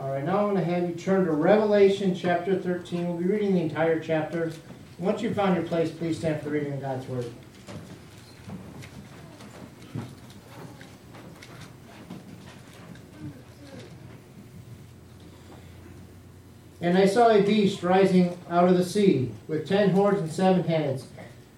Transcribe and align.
All 0.00 0.10
right, 0.10 0.22
now 0.22 0.46
I'm 0.46 0.54
going 0.54 0.64
to 0.64 0.72
have 0.72 0.88
you 0.88 0.94
turn 0.94 1.24
to 1.24 1.32
Revelation 1.32 2.14
chapter 2.14 2.56
13. 2.56 3.08
We'll 3.08 3.16
be 3.16 3.24
reading 3.24 3.54
the 3.54 3.62
entire 3.62 3.98
chapter. 3.98 4.52
Once 4.96 5.22
you've 5.22 5.34
found 5.34 5.56
your 5.56 5.64
place, 5.64 5.90
please 5.90 6.18
stand 6.18 6.40
for 6.40 6.50
reading 6.50 6.74
of 6.74 6.80
God's 6.80 7.08
Word. 7.08 7.26
And 16.80 16.96
I 16.96 17.06
saw 17.06 17.30
a 17.30 17.42
beast 17.42 17.82
rising 17.82 18.38
out 18.48 18.68
of 18.68 18.78
the 18.78 18.84
sea, 18.84 19.32
with 19.48 19.66
ten 19.66 19.90
horns 19.90 20.20
and 20.20 20.30
seven 20.30 20.62
heads, 20.62 21.08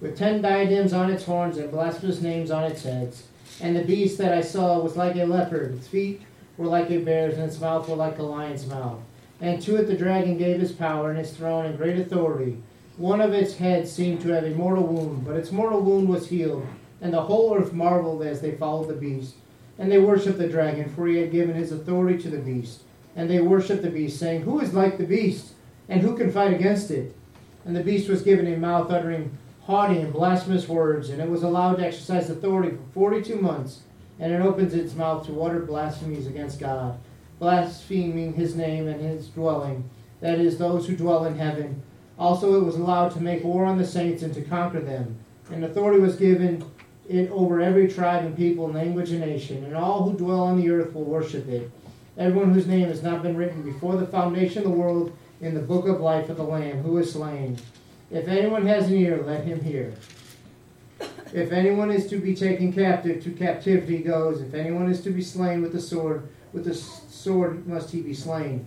with 0.01 0.17
ten 0.17 0.41
diadems 0.41 0.95
on 0.95 1.11
its 1.11 1.25
horns 1.25 1.59
and 1.59 1.71
blasphemous 1.71 2.23
names 2.23 2.51
on 2.51 2.65
its 2.65 2.85
heads. 2.85 3.25
And 3.61 3.77
the 3.77 3.85
beast 3.85 4.17
that 4.17 4.33
I 4.33 4.41
saw 4.41 4.79
was 4.79 4.97
like 4.97 5.17
a 5.17 5.27
leopard, 5.27 5.75
its 5.75 5.89
feet 5.89 6.23
were 6.61 6.67
like 6.67 6.91
a 6.91 6.99
bear's, 6.99 7.35
and 7.35 7.45
its 7.45 7.59
mouth 7.59 7.89
were 7.89 7.97
like 7.97 8.19
a 8.19 8.23
lion's 8.23 8.67
mouth. 8.67 8.99
And 9.41 9.63
to 9.63 9.77
it 9.77 9.87
the 9.87 9.97
dragon 9.97 10.37
gave 10.37 10.61
his 10.61 10.73
power 10.73 11.09
and 11.09 11.19
his 11.19 11.31
throne 11.31 11.65
and 11.65 11.79
great 11.79 11.99
authority. 11.99 12.63
One 12.99 13.23
of 13.23 13.33
its 13.33 13.57
heads 13.57 13.91
seemed 13.91 14.21
to 14.21 14.29
have 14.29 14.45
a 14.45 14.51
mortal 14.51 14.87
wound, 14.87 15.25
but 15.25 15.37
its 15.37 15.51
mortal 15.51 15.81
wound 15.81 16.11
was 16.11 16.29
healed, 16.29 16.67
and 17.01 17.15
the 17.15 17.23
whole 17.23 17.57
earth 17.57 17.73
marveled 17.73 18.23
as 18.23 18.43
they 18.43 18.53
followed 18.53 18.89
the 18.89 18.95
beast. 18.95 19.37
And 19.79 19.91
they 19.91 19.99
worshipped 19.99 20.37
the 20.37 20.49
dragon, 20.49 20.91
for 20.95 21.07
he 21.07 21.17
had 21.17 21.33
given 21.33 21.57
his 21.57 21.73
authority 21.73 22.23
to 22.23 22.29
the 22.29 22.37
beast. 22.37 22.83
And 23.17 23.31
they 23.31 23.41
worshipped 23.41 23.81
the 23.81 23.89
beast, 23.89 24.19
saying, 24.19 24.43
Who 24.43 24.61
is 24.61 24.75
like 24.75 24.99
the 24.99 25.05
beast? 25.05 25.55
And 25.89 26.03
who 26.03 26.15
can 26.15 26.31
fight 26.31 26.53
against 26.53 26.91
it? 26.91 27.17
And 27.65 27.75
the 27.75 27.83
beast 27.83 28.11
was 28.11 28.21
given 28.21 28.47
a 28.47 28.59
mouth 28.59 28.91
uttering 28.91 29.39
haughty 29.63 29.99
and 29.99 30.13
blasphemous 30.13 30.69
words, 30.69 31.09
and 31.09 31.23
it 31.23 31.31
was 31.31 31.43
allowed 31.43 31.77
to 31.77 31.87
exercise 31.87 32.29
authority 32.29 32.77
for 32.77 32.93
forty 32.93 33.23
two 33.23 33.37
months. 33.37 33.81
And 34.21 34.33
it 34.33 34.41
opens 34.41 34.75
its 34.75 34.95
mouth 34.95 35.27
to 35.27 35.43
utter 35.43 35.61
blasphemies 35.61 36.29
against 36.29 36.61
God, 36.61 37.01
blaspheming 37.41 38.35
his 38.35 38.55
name 38.55 38.87
and 38.87 39.01
his 39.01 39.29
dwelling, 39.29 39.89
that 40.21 40.39
is, 40.39 40.59
those 40.59 40.87
who 40.87 40.95
dwell 40.95 41.25
in 41.25 41.37
heaven. 41.37 41.83
Also, 42.19 42.61
it 42.61 42.65
was 42.65 42.77
allowed 42.77 43.09
to 43.13 43.23
make 43.23 43.43
war 43.43 43.65
on 43.65 43.79
the 43.79 43.87
saints 43.87 44.23
and 44.23 44.35
to 44.35 44.43
conquer 44.43 44.81
them. 44.81 45.19
And 45.51 45.65
authority 45.65 45.99
was 45.99 46.17
given 46.17 46.65
it 47.09 47.31
over 47.31 47.61
every 47.61 47.89
tribe 47.89 48.25
and 48.25 48.37
people, 48.37 48.71
language 48.71 49.11
and 49.11 49.21
nation, 49.21 49.65
and 49.65 49.75
all 49.75 50.09
who 50.09 50.17
dwell 50.17 50.43
on 50.43 50.61
the 50.61 50.71
earth 50.71 50.95
will 50.95 51.05
worship 51.05 51.49
it 51.49 51.73
everyone 52.21 52.53
whose 52.53 52.67
name 52.67 52.89
has 52.89 53.03
not 53.03 53.23
been 53.23 53.37
written 53.37 53.63
before 53.63 53.97
the 53.97 54.07
foundation 54.07 54.59
of 54.59 54.65
the 54.65 54.71
world 54.71 55.17
in 55.41 55.55
the 55.55 55.61
book 55.61 55.89
of 55.89 56.01
life 56.01 56.29
of 56.29 56.37
the 56.37 56.43
Lamb 56.43 56.83
who 56.83 56.99
is 56.99 57.13
slain. 57.13 57.57
If 58.11 58.29
anyone 58.29 58.67
has 58.67 58.89
an 58.89 58.95
ear, 58.95 59.23
let 59.25 59.45
him 59.45 59.63
hear. 59.63 59.95
If 61.33 61.53
anyone 61.53 61.91
is 61.91 62.09
to 62.09 62.17
be 62.19 62.35
taken 62.35 62.73
captive, 62.73 63.23
to 63.23 63.31
captivity 63.31 63.99
goes. 63.99 64.41
If 64.41 64.55
anyone 64.55 64.91
is 64.91 65.01
to 65.03 65.11
be 65.11 65.23
slain 65.23 65.63
with 65.63 65.73
the 65.73 65.81
sword, 65.81 66.29
with 66.53 66.65
the 66.65 66.75
sword 66.75 67.67
must 67.67 67.91
he 67.91 68.01
be 68.01 68.15
slain. 68.15 68.67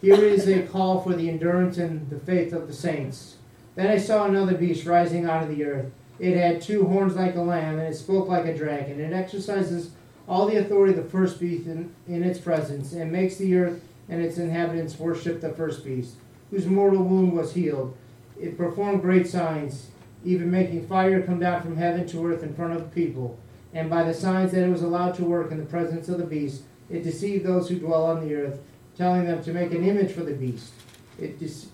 Here 0.00 0.22
is 0.22 0.48
a 0.48 0.62
call 0.66 1.00
for 1.00 1.14
the 1.14 1.28
endurance 1.28 1.78
and 1.78 2.08
the 2.10 2.18
faith 2.18 2.52
of 2.52 2.68
the 2.68 2.74
saints. 2.74 3.36
Then 3.74 3.88
I 3.88 3.98
saw 3.98 4.26
another 4.26 4.54
beast 4.54 4.86
rising 4.86 5.24
out 5.24 5.42
of 5.42 5.48
the 5.48 5.64
earth. 5.64 5.90
It 6.20 6.36
had 6.36 6.62
two 6.62 6.84
horns 6.84 7.16
like 7.16 7.34
a 7.34 7.40
lamb, 7.40 7.78
and 7.78 7.92
it 7.92 7.96
spoke 7.96 8.28
like 8.28 8.44
a 8.44 8.56
dragon. 8.56 9.00
It 9.00 9.12
exercises 9.12 9.90
all 10.28 10.46
the 10.46 10.56
authority 10.56 10.96
of 10.96 11.02
the 11.02 11.10
first 11.10 11.40
beast 11.40 11.66
in, 11.66 11.92
in 12.06 12.22
its 12.22 12.38
presence, 12.38 12.92
and 12.92 13.10
makes 13.10 13.36
the 13.36 13.56
earth 13.56 13.82
and 14.08 14.22
its 14.22 14.38
inhabitants 14.38 14.98
worship 14.98 15.40
the 15.40 15.48
first 15.50 15.84
beast, 15.84 16.14
whose 16.50 16.66
mortal 16.66 17.02
wound 17.02 17.32
was 17.32 17.54
healed. 17.54 17.96
It 18.40 18.56
performed 18.56 19.00
great 19.00 19.26
signs, 19.26 19.88
even 20.24 20.50
making 20.50 20.86
fire 20.86 21.22
come 21.22 21.38
down 21.38 21.62
from 21.62 21.76
heaven 21.76 22.06
to 22.08 22.26
earth 22.26 22.42
in 22.42 22.54
front 22.54 22.72
of 22.72 22.78
the 22.78 22.94
people. 22.94 23.38
And 23.72 23.90
by 23.90 24.04
the 24.04 24.14
signs 24.14 24.52
that 24.52 24.64
it 24.64 24.70
was 24.70 24.82
allowed 24.82 25.14
to 25.16 25.24
work 25.24 25.50
in 25.50 25.58
the 25.58 25.66
presence 25.66 26.08
of 26.08 26.18
the 26.18 26.24
beast, 26.24 26.62
it 26.88 27.02
deceived 27.02 27.44
those 27.44 27.68
who 27.68 27.78
dwell 27.78 28.04
on 28.04 28.26
the 28.26 28.34
earth, 28.34 28.60
telling 28.96 29.26
them 29.26 29.42
to 29.42 29.52
make 29.52 29.72
an 29.72 29.84
image 29.84 30.12
for 30.12 30.22
the 30.22 30.34
beast. 30.34 30.72
It 31.18 31.38
de- 31.38 31.68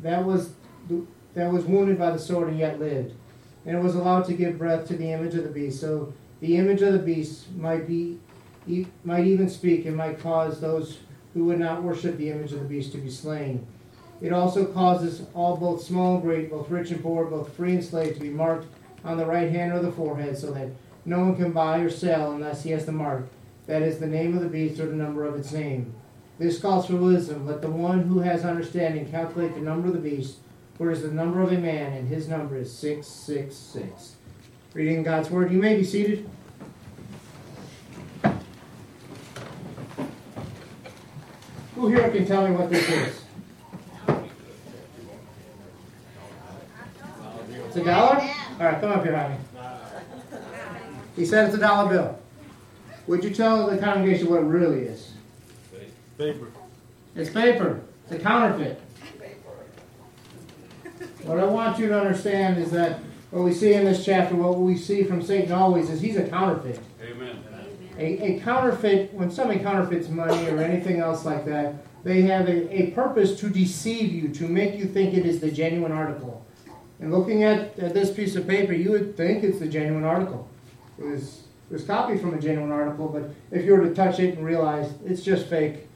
that 0.00 0.24
was 0.24 0.52
that 1.34 1.50
was 1.50 1.64
wounded 1.64 1.98
by 1.98 2.10
the 2.10 2.18
sword 2.18 2.48
and 2.48 2.58
yet 2.58 2.78
lived, 2.78 3.14
and 3.64 3.76
it 3.76 3.82
was 3.82 3.94
allowed 3.94 4.24
to 4.26 4.34
give 4.34 4.58
breath 4.58 4.86
to 4.88 4.96
the 4.96 5.10
image 5.10 5.34
of 5.34 5.44
the 5.44 5.50
beast. 5.50 5.80
So 5.80 6.12
the 6.40 6.56
image 6.56 6.82
of 6.82 6.92
the 6.92 6.98
beast 6.98 7.50
might 7.54 7.86
be 7.86 8.18
might 9.04 9.26
even 9.26 9.48
speak 9.48 9.86
and 9.86 9.96
might 9.96 10.20
cause 10.20 10.60
those 10.60 10.98
who 11.34 11.44
would 11.46 11.58
not 11.58 11.82
worship 11.82 12.16
the 12.16 12.30
image 12.30 12.52
of 12.52 12.58
the 12.58 12.64
beast 12.64 12.92
to 12.92 12.98
be 12.98 13.10
slain. 13.10 13.66
It 14.22 14.32
also 14.32 14.64
causes 14.64 15.22
all, 15.34 15.56
both 15.56 15.82
small 15.82 16.14
and 16.14 16.22
great, 16.22 16.48
both 16.48 16.70
rich 16.70 16.92
and 16.92 17.02
poor, 17.02 17.24
both 17.24 17.52
free 17.54 17.72
and 17.72 17.84
slave, 17.84 18.14
to 18.14 18.20
be 18.20 18.30
marked 18.30 18.68
on 19.04 19.16
the 19.16 19.26
right 19.26 19.50
hand 19.50 19.72
or 19.72 19.80
the 19.80 19.90
forehead, 19.90 20.38
so 20.38 20.52
that 20.52 20.68
no 21.04 21.18
one 21.18 21.34
can 21.34 21.50
buy 21.50 21.80
or 21.80 21.90
sell 21.90 22.30
unless 22.30 22.62
he 22.62 22.70
has 22.70 22.86
the 22.86 22.92
mark, 22.92 23.26
that 23.66 23.82
is, 23.82 23.98
the 23.98 24.06
name 24.06 24.36
of 24.36 24.42
the 24.42 24.48
beast 24.48 24.78
or 24.78 24.86
the 24.86 24.94
number 24.94 25.24
of 25.24 25.34
its 25.34 25.50
name. 25.50 25.92
This 26.38 26.60
calls 26.60 26.86
for 26.86 26.94
wisdom. 26.94 27.46
Let 27.46 27.62
the 27.62 27.70
one 27.70 28.04
who 28.04 28.20
has 28.20 28.44
understanding 28.44 29.10
calculate 29.10 29.54
the 29.54 29.60
number 29.60 29.88
of 29.88 29.94
the 29.94 30.00
beast, 30.00 30.36
for 30.78 30.90
it 30.90 30.98
is 30.98 31.02
the 31.02 31.10
number 31.10 31.42
of 31.42 31.50
a 31.50 31.58
man, 31.58 31.92
and 31.92 32.06
his 32.06 32.28
number 32.28 32.56
is 32.56 32.72
666. 32.72 34.14
Reading 34.72 35.02
God's 35.02 35.30
Word. 35.30 35.50
You 35.50 35.58
may 35.58 35.76
be 35.76 35.84
seated. 35.84 36.30
Who 41.74 41.88
here 41.88 42.08
can 42.10 42.24
tell 42.24 42.46
me 42.46 42.54
what 42.54 42.70
this 42.70 42.88
is? 42.88 43.21
It's 47.74 47.80
a 47.80 47.84
dollar? 47.84 48.16
All 48.60 48.66
right, 48.66 48.80
come 48.82 48.92
up 48.92 49.02
here, 49.02 49.16
honey. 49.16 49.36
He 51.16 51.24
said 51.24 51.46
it's 51.46 51.54
a 51.54 51.58
dollar 51.58 51.88
bill. 51.88 52.18
Would 53.06 53.24
you 53.24 53.30
tell 53.30 53.70
the 53.70 53.78
congregation 53.78 54.28
what 54.28 54.40
it 54.40 54.44
really 54.44 54.80
is? 54.80 55.10
Paper. 56.18 56.48
It's 57.16 57.30
paper. 57.30 57.80
It's 58.04 58.12
a 58.12 58.18
counterfeit. 58.18 58.78
What 61.22 61.38
I 61.38 61.44
want 61.44 61.78
you 61.78 61.88
to 61.88 61.98
understand 61.98 62.58
is 62.58 62.70
that 62.72 63.00
what 63.30 63.42
we 63.42 63.54
see 63.54 63.72
in 63.72 63.86
this 63.86 64.04
chapter, 64.04 64.36
what 64.36 64.58
we 64.58 64.76
see 64.76 65.04
from 65.04 65.22
Satan 65.22 65.52
always 65.52 65.88
is 65.88 66.02
he's 66.02 66.18
a 66.18 66.28
counterfeit. 66.28 66.78
Amen. 67.02 67.42
A, 67.96 68.36
a 68.36 68.40
counterfeit, 68.40 69.14
when 69.14 69.30
somebody 69.30 69.60
counterfeits 69.60 70.10
money 70.10 70.46
or 70.50 70.58
anything 70.58 71.00
else 71.00 71.24
like 71.24 71.46
that, 71.46 71.76
they 72.04 72.20
have 72.22 72.46
a, 72.48 72.82
a 72.82 72.90
purpose 72.90 73.40
to 73.40 73.48
deceive 73.48 74.12
you, 74.12 74.28
to 74.34 74.46
make 74.46 74.74
you 74.74 74.84
think 74.84 75.14
it 75.14 75.24
is 75.24 75.40
the 75.40 75.50
genuine 75.50 75.92
article. 75.92 76.41
And 77.02 77.12
looking 77.12 77.42
at, 77.42 77.76
at 77.80 77.94
this 77.94 78.12
piece 78.12 78.36
of 78.36 78.46
paper, 78.46 78.72
you 78.72 78.92
would 78.92 79.16
think 79.16 79.42
it's 79.42 79.58
the 79.58 79.66
genuine 79.66 80.04
article. 80.04 80.48
It 80.96 81.04
was, 81.04 81.42
it 81.68 81.72
was 81.72 81.82
copied 81.82 82.20
from 82.20 82.32
a 82.32 82.40
genuine 82.40 82.70
article, 82.70 83.08
but 83.08 83.24
if 83.50 83.66
you 83.66 83.72
were 83.72 83.82
to 83.88 83.92
touch 83.92 84.20
it 84.20 84.38
and 84.38 84.46
realize 84.46 84.94
it's 85.04 85.20
just 85.20 85.48
fake, 85.48 85.88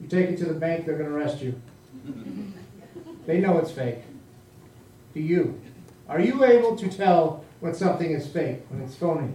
you 0.00 0.08
take 0.08 0.28
it 0.28 0.38
to 0.38 0.46
the 0.46 0.54
bank, 0.54 0.86
they're 0.86 0.98
going 0.98 1.08
to 1.08 1.14
arrest 1.14 1.40
you. 1.40 1.54
they 3.26 3.38
know 3.38 3.58
it's 3.58 3.70
fake. 3.70 4.00
Do 5.14 5.20
you? 5.20 5.60
Are 6.08 6.20
you 6.20 6.44
able 6.44 6.74
to 6.74 6.88
tell 6.88 7.44
when 7.60 7.72
something 7.72 8.10
is 8.10 8.26
fake, 8.26 8.62
when 8.70 8.82
it's 8.82 8.96
phony? 8.96 9.32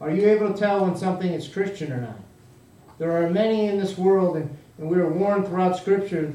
Are 0.00 0.10
you 0.10 0.26
able 0.30 0.50
to 0.50 0.58
tell 0.58 0.86
when 0.86 0.96
something 0.96 1.30
is 1.30 1.46
Christian 1.46 1.92
or 1.92 2.00
not? 2.00 2.18
There 2.98 3.22
are 3.22 3.28
many 3.28 3.66
in 3.66 3.78
this 3.78 3.98
world, 3.98 4.36
and, 4.38 4.56
and 4.78 4.88
we 4.88 4.96
are 4.96 5.10
warned 5.10 5.46
throughout 5.46 5.76
Scripture 5.76 6.32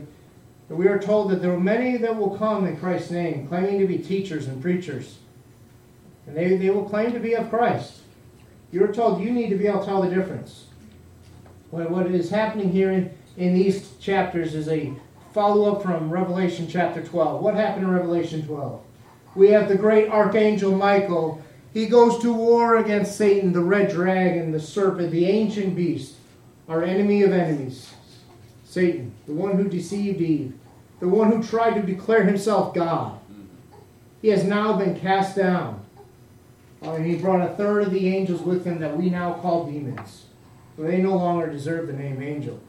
we 0.70 0.88
are 0.88 1.00
told 1.00 1.32
that 1.32 1.42
there 1.42 1.54
are 1.54 1.60
many 1.60 1.98
that 1.98 2.16
will 2.16 2.38
come 2.38 2.68
in 2.68 2.78
Christ's 2.78 3.12
name, 3.12 3.48
claiming 3.48 3.80
to 3.80 3.88
be 3.88 3.98
teachers 3.98 4.48
and 4.48 4.62
preachers. 4.62 5.18
And 6.26 6.36
they, 6.36 6.58
they 6.58 6.70
will 6.70 6.84
claim 6.84 7.14
to 7.14 7.20
be 7.20 7.36
of 7.36 7.50
Christ. 7.50 8.02
You're 8.72 8.94
told 8.94 9.22
you 9.22 9.32
need 9.32 9.50
to 9.50 9.56
be 9.56 9.68
able 9.68 9.80
to 9.80 9.86
tell 9.86 10.02
the 10.02 10.14
difference. 10.14 10.66
What, 11.72 11.90
what 11.90 12.08
is 12.08 12.30
happening 12.30 12.70
here 12.70 12.92
in, 12.92 13.12
in 13.38 13.54
these 13.54 13.96
chapters 14.02 14.54
is 14.54 14.68
a 14.68 14.94
follow 15.34 15.74
up 15.74 15.84
from 15.84 16.10
Revelation 16.10 16.68
chapter 16.70 17.02
12. 17.02 17.42
What 17.42 17.56
happened 17.56 17.86
in 17.86 17.92
Revelation 17.92 18.46
12? 18.46 18.82
We 19.36 19.50
have 19.50 19.70
the 19.70 19.76
great 19.76 20.10
archangel 20.10 20.76
Michael. 20.76 21.42
He 21.74 21.86
goes 21.86 22.20
to 22.24 22.34
war 22.34 22.78
against 22.78 23.18
Satan, 23.18 23.54
the 23.54 23.62
red 23.62 23.92
dragon, 23.92 24.52
the 24.52 24.60
serpent, 24.60 25.12
the 25.12 25.28
ancient 25.28 25.76
beast, 25.76 26.16
our 26.68 26.84
enemy 26.84 27.24
of 27.24 27.32
enemies. 27.32 27.94
Satan, 28.70 29.14
the 29.26 29.34
one 29.34 29.56
who 29.56 29.70
deceived 29.70 30.20
Eve, 30.20 30.54
the 31.00 31.08
one 31.08 31.32
who 31.32 31.42
tried 31.42 31.76
to 31.76 31.82
declare 31.82 32.26
himself 32.26 32.74
God. 32.74 33.18
He 34.22 34.28
has 34.28 34.44
now 34.44 34.78
been 34.78 35.00
cast 35.00 35.38
down. 35.38 35.86
Uh, 36.84 36.94
and 36.94 37.06
he 37.06 37.16
brought 37.16 37.50
a 37.50 37.56
third 37.56 37.84
of 37.84 37.92
the 37.92 38.14
angels 38.14 38.42
with 38.42 38.66
him 38.66 38.80
that 38.80 38.98
we 38.98 39.10
now 39.10 39.34
call 39.36 39.72
demons. 39.72 40.26
For 40.76 40.84
they 40.84 40.98
no 40.98 41.16
longer 41.16 41.48
deserve 41.48 41.88
the 41.88 41.94
name 41.94 42.22
angel. 42.22 42.60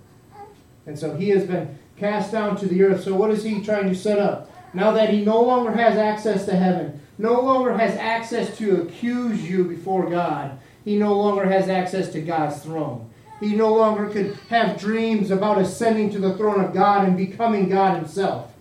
And 0.87 0.99
so 0.99 1.17
he 1.17 1.31
has 1.31 1.45
been 1.45 1.79
cast 1.97 2.33
down 2.33 2.57
to 2.59 2.67
the 2.67 2.83
earth. 2.85 3.03
So 3.03 3.15
what 3.15 3.31
is 3.31 3.43
he 3.43 3.61
trying 3.61 3.89
to 3.89 3.95
set 3.95 4.19
up? 4.19 4.51
Now 4.73 4.93
that 4.93 5.11
he 5.11 5.25
no 5.25 5.43
longer 5.43 5.73
has 5.73 5.99
access 5.99 6.47
to 6.47 6.55
heaven, 6.55 7.01
no 7.19 7.41
longer 7.41 7.77
has 7.77 7.97
access 7.97 8.57
to 8.59 8.83
accuse 8.83 9.43
you 9.43 9.65
before 9.65 10.09
God, 10.09 10.59
he 10.85 10.97
no 10.97 11.15
longer 11.19 11.45
has 11.47 11.69
access 11.69 12.11
to 12.13 12.21
God's 12.21 12.63
throne. 12.63 13.08
He 13.41 13.55
no 13.55 13.73
longer 13.73 14.09
could 14.09 14.37
have 14.51 14.81
dreams 14.81 15.31
about 15.31 15.59
ascending 15.59 16.11
to 16.11 16.19
the 16.19 16.37
throne 16.37 16.65
of 16.65 16.73
God 16.73 17.07
and 17.07 17.17
becoming 17.17 17.69
God 17.69 17.97
himself. 17.97 18.53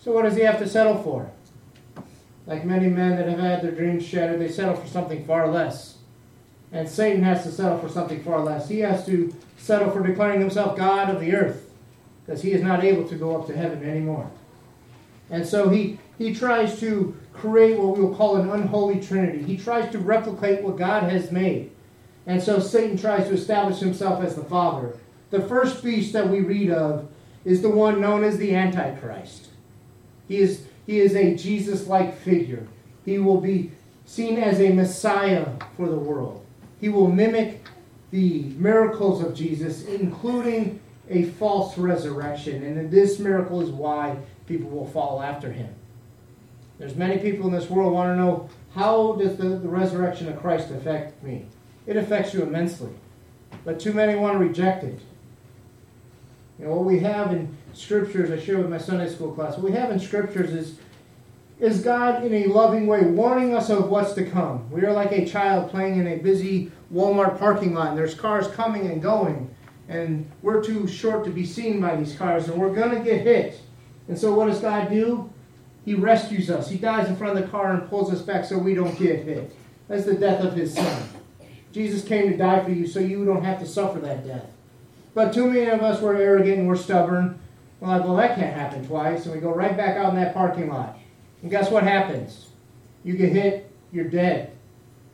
So 0.00 0.12
what 0.12 0.22
does 0.22 0.36
he 0.36 0.42
have 0.42 0.58
to 0.58 0.68
settle 0.68 1.02
for? 1.02 1.30
Like 2.46 2.64
many 2.64 2.88
men 2.88 3.16
that 3.16 3.28
have 3.28 3.40
had 3.40 3.62
their 3.62 3.72
dreams 3.72 4.06
shattered, 4.06 4.40
they 4.40 4.50
settle 4.50 4.76
for 4.76 4.86
something 4.86 5.24
far 5.26 5.48
less. 5.48 5.98
And 6.70 6.88
Satan 6.88 7.22
has 7.22 7.42
to 7.44 7.50
settle 7.50 7.78
for 7.78 7.88
something 7.88 8.22
far 8.22 8.40
less. 8.40 8.68
He 8.68 8.80
has 8.80 9.04
to 9.06 9.34
settle 9.56 9.90
for 9.90 10.06
declaring 10.06 10.40
himself 10.40 10.76
God 10.76 11.10
of 11.10 11.20
the 11.20 11.34
earth 11.34 11.70
because 12.24 12.42
he 12.42 12.52
is 12.52 12.62
not 12.62 12.84
able 12.84 13.08
to 13.08 13.16
go 13.16 13.36
up 13.36 13.46
to 13.46 13.56
heaven 13.56 13.82
anymore. 13.82 14.30
And 15.30 15.46
so 15.46 15.68
he, 15.68 15.98
he 16.18 16.34
tries 16.34 16.78
to 16.80 17.16
create 17.32 17.78
what 17.78 17.96
we 17.96 18.04
will 18.04 18.14
call 18.14 18.36
an 18.36 18.50
unholy 18.50 19.00
trinity. 19.00 19.42
He 19.42 19.56
tries 19.56 19.90
to 19.92 19.98
replicate 19.98 20.62
what 20.62 20.76
God 20.76 21.04
has 21.04 21.32
made. 21.32 21.70
And 22.28 22.42
so 22.42 22.60
Satan 22.60 22.98
tries 22.98 23.26
to 23.28 23.34
establish 23.34 23.78
himself 23.78 24.22
as 24.22 24.34
the 24.36 24.44
Father. 24.44 24.94
The 25.30 25.40
first 25.40 25.82
beast 25.82 26.12
that 26.12 26.28
we 26.28 26.40
read 26.40 26.70
of 26.70 27.08
is 27.44 27.62
the 27.62 27.70
one 27.70 28.02
known 28.02 28.22
as 28.22 28.36
the 28.36 28.54
Antichrist. 28.54 29.48
He 30.28 30.36
is, 30.36 30.66
he 30.86 31.00
is 31.00 31.16
a 31.16 31.34
Jesus 31.34 31.86
like 31.86 32.18
figure. 32.18 32.68
He 33.06 33.18
will 33.18 33.40
be 33.40 33.72
seen 34.04 34.38
as 34.38 34.60
a 34.60 34.74
Messiah 34.74 35.48
for 35.74 35.88
the 35.88 35.96
world. 35.96 36.44
He 36.82 36.90
will 36.90 37.08
mimic 37.08 37.66
the 38.10 38.42
miracles 38.56 39.22
of 39.22 39.34
Jesus, 39.34 39.86
including 39.86 40.80
a 41.08 41.24
false 41.24 41.78
resurrection. 41.78 42.62
And 42.62 42.90
this 42.90 43.18
miracle 43.18 43.62
is 43.62 43.70
why 43.70 44.18
people 44.46 44.68
will 44.68 44.86
fall 44.86 45.22
after 45.22 45.50
him. 45.50 45.74
There's 46.78 46.94
many 46.94 47.16
people 47.18 47.46
in 47.46 47.52
this 47.52 47.70
world 47.70 47.94
want 47.94 48.12
to 48.12 48.22
know 48.22 48.50
how 48.74 49.14
does 49.14 49.38
the, 49.38 49.48
the 49.48 49.68
resurrection 49.68 50.28
of 50.28 50.38
Christ 50.38 50.70
affect 50.70 51.22
me? 51.22 51.46
It 51.88 51.96
affects 51.96 52.34
you 52.34 52.42
immensely. 52.42 52.90
But 53.64 53.80
too 53.80 53.94
many 53.94 54.14
want 54.14 54.34
to 54.34 54.38
reject 54.38 54.84
it. 54.84 55.00
You 56.58 56.66
know, 56.66 56.74
what 56.74 56.84
we 56.84 56.98
have 57.00 57.32
in 57.32 57.56
scriptures, 57.72 58.30
I 58.30 58.38
share 58.38 58.58
with 58.58 58.68
my 58.68 58.76
Sunday 58.76 59.08
school 59.08 59.32
class, 59.32 59.54
what 59.54 59.62
we 59.62 59.72
have 59.72 59.90
in 59.90 59.98
scriptures 59.98 60.52
is, 60.52 60.78
is 61.58 61.80
God 61.80 62.24
in 62.24 62.34
a 62.34 62.46
loving 62.48 62.86
way 62.86 63.02
warning 63.04 63.54
us 63.54 63.70
of 63.70 63.88
what's 63.88 64.12
to 64.14 64.24
come. 64.28 64.70
We 64.70 64.84
are 64.84 64.92
like 64.92 65.12
a 65.12 65.24
child 65.24 65.70
playing 65.70 65.98
in 65.98 66.06
a 66.06 66.16
busy 66.16 66.70
Walmart 66.92 67.38
parking 67.38 67.72
lot, 67.72 67.88
and 67.88 67.98
there's 67.98 68.14
cars 68.14 68.48
coming 68.48 68.90
and 68.90 69.00
going, 69.00 69.48
and 69.88 70.30
we're 70.42 70.62
too 70.62 70.86
short 70.86 71.24
to 71.24 71.30
be 71.30 71.46
seen 71.46 71.80
by 71.80 71.96
these 71.96 72.14
cars, 72.14 72.48
and 72.48 72.60
we're 72.60 72.74
going 72.74 72.90
to 72.90 73.02
get 73.02 73.22
hit. 73.22 73.60
And 74.08 74.18
so, 74.18 74.34
what 74.34 74.46
does 74.46 74.60
God 74.60 74.90
do? 74.90 75.32
He 75.86 75.94
rescues 75.94 76.50
us. 76.50 76.68
He 76.68 76.76
dies 76.76 77.08
in 77.08 77.16
front 77.16 77.38
of 77.38 77.44
the 77.44 77.50
car 77.50 77.72
and 77.72 77.88
pulls 77.88 78.12
us 78.12 78.20
back 78.20 78.44
so 78.44 78.58
we 78.58 78.74
don't 78.74 78.98
get 78.98 79.24
hit. 79.24 79.56
That's 79.88 80.04
the 80.04 80.14
death 80.14 80.44
of 80.44 80.54
his 80.54 80.74
son. 80.74 81.17
Jesus 81.72 82.04
came 82.04 82.30
to 82.30 82.36
die 82.36 82.64
for 82.64 82.70
you 82.70 82.86
so 82.86 83.00
you 83.00 83.24
don't 83.24 83.44
have 83.44 83.60
to 83.60 83.66
suffer 83.66 83.98
that 84.00 84.26
death. 84.26 84.46
But 85.14 85.32
too 85.32 85.50
many 85.50 85.66
of 85.66 85.82
us 85.82 86.00
were 86.00 86.16
arrogant 86.16 86.58
and 86.58 86.68
we're 86.68 86.76
stubborn. 86.76 87.38
We're 87.80 87.88
like, 87.88 88.04
well, 88.04 88.16
that 88.16 88.36
can't 88.36 88.54
happen 88.54 88.86
twice. 88.86 89.26
And 89.26 89.34
we 89.34 89.40
go 89.40 89.54
right 89.54 89.76
back 89.76 89.96
out 89.96 90.10
in 90.10 90.16
that 90.20 90.34
parking 90.34 90.68
lot. 90.68 90.98
And 91.42 91.50
guess 91.50 91.70
what 91.70 91.82
happens? 91.82 92.48
You 93.04 93.16
get 93.16 93.32
hit, 93.32 93.70
you're 93.92 94.08
dead. 94.08 94.52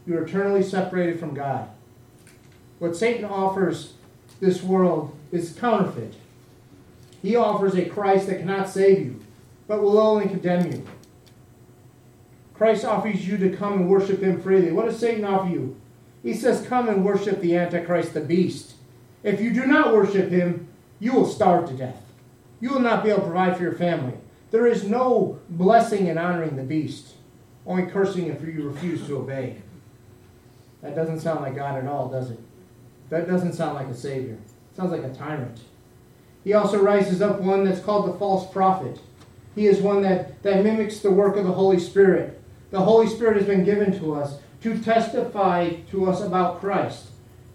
You're 0.06 0.24
eternally 0.24 0.62
separated 0.62 1.18
from 1.18 1.34
God. 1.34 1.68
What 2.78 2.96
Satan 2.96 3.24
offers 3.24 3.94
this 4.40 4.62
world 4.62 5.16
is 5.32 5.56
counterfeit. 5.58 6.14
He 7.22 7.36
offers 7.36 7.74
a 7.74 7.86
Christ 7.86 8.26
that 8.26 8.40
cannot 8.40 8.68
save 8.68 8.98
you, 8.98 9.20
but 9.66 9.82
will 9.82 9.98
only 9.98 10.28
condemn 10.28 10.70
you. 10.70 10.86
Christ 12.52 12.84
offers 12.84 13.26
you 13.26 13.36
to 13.38 13.56
come 13.56 13.72
and 13.74 13.88
worship 13.88 14.22
him 14.22 14.40
freely. 14.40 14.72
What 14.72 14.86
does 14.86 14.98
Satan 14.98 15.24
offer 15.24 15.50
you? 15.50 15.76
He 16.24 16.34
says, 16.34 16.66
Come 16.66 16.88
and 16.88 17.04
worship 17.04 17.40
the 17.40 17.56
Antichrist, 17.56 18.14
the 18.14 18.20
beast. 18.20 18.74
If 19.22 19.40
you 19.40 19.52
do 19.52 19.66
not 19.66 19.94
worship 19.94 20.30
him, 20.30 20.68
you 20.98 21.12
will 21.12 21.26
starve 21.26 21.68
to 21.68 21.76
death. 21.76 22.02
You 22.60 22.70
will 22.70 22.80
not 22.80 23.04
be 23.04 23.10
able 23.10 23.20
to 23.20 23.26
provide 23.26 23.56
for 23.56 23.62
your 23.62 23.74
family. 23.74 24.14
There 24.50 24.66
is 24.66 24.84
no 24.84 25.38
blessing 25.50 26.06
in 26.06 26.16
honoring 26.16 26.56
the 26.56 26.62
beast, 26.62 27.14
only 27.66 27.90
cursing 27.90 28.28
if 28.28 28.40
you 28.42 28.68
refuse 28.68 29.06
to 29.06 29.18
obey. 29.18 29.58
That 30.80 30.96
doesn't 30.96 31.20
sound 31.20 31.42
like 31.42 31.56
God 31.56 31.78
at 31.78 31.86
all, 31.86 32.08
does 32.08 32.30
it? 32.30 32.40
That 33.10 33.26
doesn't 33.26 33.52
sound 33.52 33.74
like 33.74 33.88
a 33.88 33.94
Savior. 33.94 34.34
It 34.34 34.76
sounds 34.76 34.92
like 34.92 35.02
a 35.02 35.14
tyrant. 35.14 35.60
He 36.42 36.54
also 36.54 36.80
rises 36.80 37.20
up 37.20 37.40
one 37.40 37.64
that's 37.64 37.80
called 37.80 38.08
the 38.08 38.18
false 38.18 38.50
prophet. 38.50 38.98
He 39.54 39.66
is 39.66 39.80
one 39.80 40.02
that, 40.02 40.42
that 40.42 40.64
mimics 40.64 41.00
the 41.00 41.10
work 41.10 41.36
of 41.36 41.44
the 41.44 41.52
Holy 41.52 41.78
Spirit. 41.78 42.40
The 42.70 42.80
Holy 42.80 43.08
Spirit 43.08 43.36
has 43.36 43.46
been 43.46 43.64
given 43.64 43.98
to 43.98 44.14
us 44.14 44.38
to 44.64 44.78
testify 44.78 45.68
to 45.90 46.06
us 46.06 46.22
about 46.22 46.58
Christ. 46.58 47.08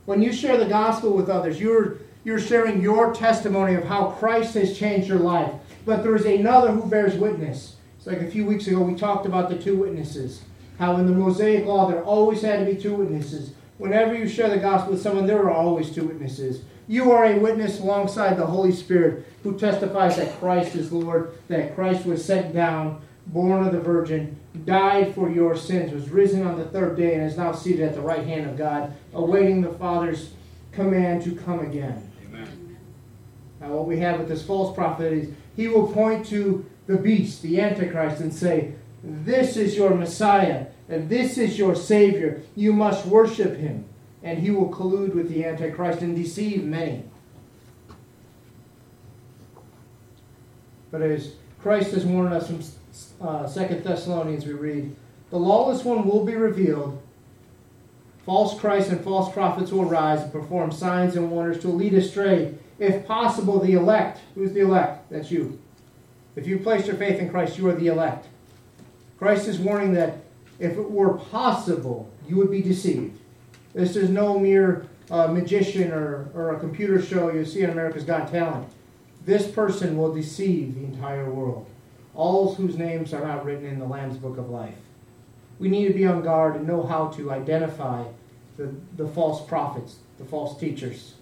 When 0.06 0.22
you 0.22 0.32
share 0.32 0.58
the 0.58 0.68
gospel 0.68 1.12
with 1.12 1.28
others, 1.28 1.60
you're, 1.60 1.98
you're 2.24 2.40
sharing 2.40 2.84
your 2.84 3.16
testimony 3.16 3.74
of 3.74 3.86
how 3.86 4.12
Christ 4.12 4.54
has 4.54 4.78
changed 4.78 5.08
your 5.08 5.18
life. 5.18 5.52
But 5.88 6.04
there 6.04 6.16
is 6.16 6.26
another 6.26 6.72
who 6.72 6.88
bears 6.88 7.16
witness. 7.16 7.78
It's 7.98 8.06
like 8.06 8.22
a 8.22 8.30
few 8.30 8.46
weeks 8.46 8.68
ago 8.68 8.82
we 8.82 8.94
talked 8.94 9.26
about 9.26 9.50
the 9.50 9.58
two 9.58 9.76
witnesses. 9.76 10.44
How 10.78 10.98
in 10.98 11.08
the 11.08 11.12
Mosaic 11.12 11.66
Law 11.66 11.90
there 11.90 12.04
always 12.04 12.44
had 12.44 12.60
to 12.60 12.72
be 12.72 12.80
two 12.80 12.94
witnesses. 12.94 13.54
Whenever 13.80 14.14
you 14.14 14.28
share 14.28 14.52
the 14.52 14.58
gospel 14.58 14.94
with 14.94 15.02
someone, 15.02 15.26
there 15.26 15.42
are 15.42 15.52
always 15.52 15.90
two 15.90 16.06
witnesses. 16.06 16.62
You 16.88 17.12
are 17.12 17.26
a 17.26 17.40
witness 17.40 17.80
alongside 17.80 18.38
the 18.38 18.46
Holy 18.46 18.72
Spirit 18.72 19.26
who 19.42 19.58
testifies 19.58 20.18
that 20.18 20.40
Christ 20.40 20.76
is 20.76 20.92
Lord, 20.92 21.34
that 21.48 21.74
Christ 21.74 22.06
was 22.06 22.24
sent 22.24 22.54
down, 22.54 23.02
born 23.26 23.66
of 23.66 23.74
the 23.74 23.80
Virgin, 23.80 24.39
died 24.66 25.14
for 25.14 25.30
your 25.30 25.56
sins, 25.56 25.94
was 25.94 26.10
risen 26.10 26.46
on 26.46 26.58
the 26.58 26.66
third 26.66 26.98
day, 26.98 27.16
and 27.16 27.24
is 27.24 27.38
now 27.38 27.52
seated 27.52 27.82
at 27.82 27.96
the 27.96 28.02
right 28.02 28.26
hand 28.26 28.50
of 28.50 28.58
God, 28.58 28.94
awaiting 29.14 29.62
the 29.62 29.74
Father's 29.74 30.32
command 30.72 31.24
to 31.24 31.36
come 31.36 31.60
again. 31.60 32.12
Amen. 32.28 32.78
Now, 33.62 33.70
what 33.70 33.86
we 33.86 34.00
have 34.00 34.20
with 34.20 34.28
this 34.28 34.44
false 34.44 34.74
prophet 34.76 35.14
is 35.14 35.30
he 35.56 35.68
will 35.68 35.92
point 35.92 36.26
to 36.28 36.66
the 36.88 36.98
beast, 36.98 37.42
the 37.42 37.62
Antichrist, 37.62 38.22
and 38.22 38.34
say, 38.34 38.74
This 39.04 39.58
is 39.58 39.76
your 39.76 39.94
Messiah, 39.94 40.68
and 40.88 41.10
this 41.10 41.38
is 41.38 41.58
your 41.58 41.76
Savior. 41.76 42.42
You 42.56 42.74
must 42.74 43.06
worship 43.06 43.58
him. 43.58 43.86
And 44.22 44.40
he 44.40 44.52
will 44.52 44.70
collude 44.70 45.14
with 45.14 45.30
the 45.30 45.46
Antichrist 45.46 46.02
and 46.02 46.16
deceive 46.16 46.64
many. 46.64 47.06
But 50.92 51.02
as 51.02 51.36
Christ 51.62 51.92
has 51.92 52.06
warned 52.06 52.34
us 52.34 52.48
from 52.48 52.62
uh, 53.22 53.48
Second 53.48 53.84
Thessalonians, 53.84 54.46
we 54.46 54.54
read, 54.54 54.96
The 55.30 55.38
lawless 55.38 55.84
one 55.84 56.08
will 56.08 56.26
be 56.26 56.36
revealed. 56.36 57.02
False 58.26 58.60
Christs 58.60 58.92
and 58.92 59.04
false 59.04 59.32
prophets 59.34 59.72
will 59.72 59.86
rise 59.86 60.22
and 60.22 60.32
perform 60.32 60.72
signs 60.72 61.16
and 61.16 61.32
wonders 61.32 61.60
to 61.62 61.68
lead 61.68 61.94
astray, 61.94 62.56
if 62.78 63.06
possible, 63.08 63.60
the 63.60 63.74
elect. 63.74 64.20
Who's 64.36 64.54
the 64.54 64.62
elect? 64.62 65.10
That's 65.10 65.32
you. 65.32 65.60
If 66.36 66.46
you 66.46 66.60
place 66.60 66.86
your 66.86 66.96
faith 66.96 67.20
in 67.20 67.30
Christ, 67.30 67.58
you 67.58 67.68
are 67.68 67.74
the 67.74 67.88
elect. 67.88 68.28
Christ 69.18 69.48
is 69.48 69.58
warning 69.60 69.94
that 69.94 70.18
if 70.60 70.74
it 70.74 70.92
were 70.92 71.18
possible, 71.18 72.12
you 72.28 72.36
would 72.38 72.52
be 72.52 72.62
deceived. 72.62 73.20
This 73.74 73.96
is 73.96 74.10
no 74.10 74.38
mere 74.38 74.88
uh, 75.10 75.28
magician 75.28 75.92
or, 75.92 76.30
or 76.34 76.56
a 76.56 76.60
computer 76.60 77.02
show 77.02 77.32
you 77.32 77.46
see 77.46 77.64
on 77.64 77.72
America's 77.72 78.04
Got 78.04 78.32
Talent. 78.32 78.70
This 79.26 79.48
person 79.48 79.98
will 79.98 80.14
deceive 80.14 80.76
the 80.76 80.84
entire 80.84 81.30
world 81.30 81.66
all 82.20 82.54
whose 82.54 82.78
names 82.78 83.14
are 83.14 83.26
not 83.26 83.46
written 83.46 83.66
in 83.66 83.80
the 83.80 83.86
Lamb's 83.86 84.18
Book 84.18 84.38
of 84.38 84.50
Life. 84.50 84.76
We 85.58 85.70
need 85.70 85.88
to 85.88 85.94
be 85.94 86.06
on 86.06 86.22
guard 86.22 86.58
and 86.58 86.68
know 86.68 86.84
how 86.84 87.08
to 87.12 87.32
identify 87.32 88.04
the, 88.58 88.76
the 88.98 89.08
false 89.08 89.48
prophets, 89.48 90.00
the 90.18 90.26
false 90.26 90.60
teachers. 90.60 91.14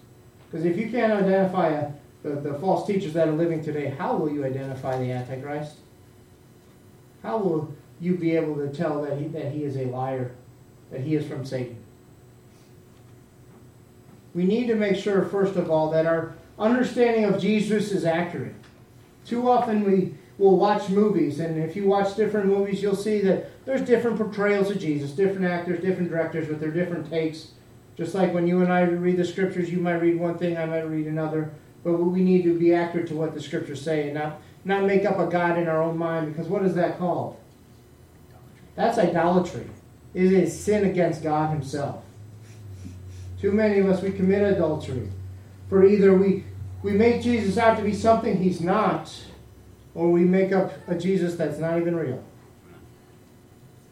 Because 0.50 0.66
if 0.66 0.76
you 0.76 0.90
can't 0.90 1.12
identify 1.12 1.68
a, 1.68 1.92
the, 2.24 2.30
the 2.30 2.54
false 2.54 2.84
teachers 2.84 3.12
that 3.12 3.28
are 3.28 3.32
living 3.32 3.62
today, 3.62 3.94
how 3.96 4.16
will 4.16 4.28
you 4.28 4.44
identify 4.44 4.98
the 4.98 5.12
Antichrist? 5.12 5.76
How 7.22 7.38
will 7.38 7.72
you 8.00 8.16
be 8.16 8.34
able 8.34 8.56
to 8.56 8.68
tell 8.68 9.00
that 9.02 9.18
he, 9.18 9.28
that 9.28 9.52
he 9.52 9.62
is 9.62 9.76
a 9.76 9.84
liar, 9.84 10.32
that 10.90 11.02
he 11.02 11.14
is 11.14 11.24
from 11.28 11.46
Satan? 11.46 11.76
We 14.34 14.44
need 14.44 14.66
to 14.66 14.74
make 14.74 14.96
sure, 14.96 15.24
first 15.26 15.54
of 15.54 15.70
all, 15.70 15.90
that 15.92 16.06
our 16.06 16.34
understanding 16.58 17.24
of 17.24 17.40
Jesus 17.40 17.92
is 17.92 18.04
accurate. 18.04 18.54
Too 19.24 19.48
often 19.48 19.84
we 19.84 20.14
will 20.38 20.56
watch 20.56 20.88
movies, 20.88 21.40
and 21.40 21.58
if 21.62 21.74
you 21.74 21.84
watch 21.86 22.14
different 22.14 22.46
movies, 22.46 22.80
you'll 22.80 22.94
see 22.94 23.20
that 23.22 23.64
there's 23.66 23.82
different 23.82 24.16
portrayals 24.16 24.70
of 24.70 24.78
Jesus, 24.78 25.10
different 25.10 25.44
actors, 25.44 25.80
different 25.80 26.08
directors 26.08 26.48
with 26.48 26.60
their 26.60 26.70
different 26.70 27.10
takes. 27.10 27.48
Just 27.96 28.14
like 28.14 28.32
when 28.32 28.46
you 28.46 28.62
and 28.62 28.72
I 28.72 28.82
read 28.82 29.16
the 29.16 29.24
scriptures, 29.24 29.70
you 29.70 29.80
might 29.80 30.00
read 30.00 30.20
one 30.20 30.38
thing, 30.38 30.56
I 30.56 30.66
might 30.66 30.82
read 30.82 31.06
another. 31.06 31.50
But 31.82 31.94
we 31.94 32.22
need 32.22 32.44
to 32.44 32.56
be 32.56 32.72
accurate 32.72 33.08
to 33.08 33.14
what 33.14 33.34
the 33.34 33.42
scriptures 33.42 33.82
say 33.82 34.04
and 34.04 34.14
not, 34.14 34.40
not 34.64 34.84
make 34.84 35.04
up 35.04 35.18
a 35.18 35.26
God 35.26 35.58
in 35.58 35.66
our 35.66 35.82
own 35.82 35.98
mind, 35.98 36.32
because 36.32 36.48
what 36.48 36.64
is 36.64 36.76
that 36.76 36.98
called? 36.98 37.36
That's 38.76 38.98
idolatry. 38.98 39.68
It 40.14 40.32
is 40.32 40.58
sin 40.58 40.84
against 40.84 41.24
God 41.24 41.50
Himself. 41.50 42.04
Too 43.40 43.50
many 43.50 43.80
of 43.80 43.88
us, 43.88 44.02
we 44.02 44.12
commit 44.12 44.42
adultery. 44.42 45.10
For 45.68 45.84
either 45.84 46.14
we, 46.14 46.44
we 46.84 46.92
make 46.92 47.22
Jesus 47.22 47.58
out 47.58 47.76
to 47.78 47.82
be 47.82 47.94
something 47.94 48.36
He's 48.36 48.60
not, 48.60 49.12
or 49.98 50.08
we 50.12 50.20
make 50.20 50.52
up 50.52 50.72
a 50.86 50.94
Jesus 50.94 51.34
that's 51.34 51.58
not 51.58 51.76
even 51.76 51.96
real. 51.96 52.22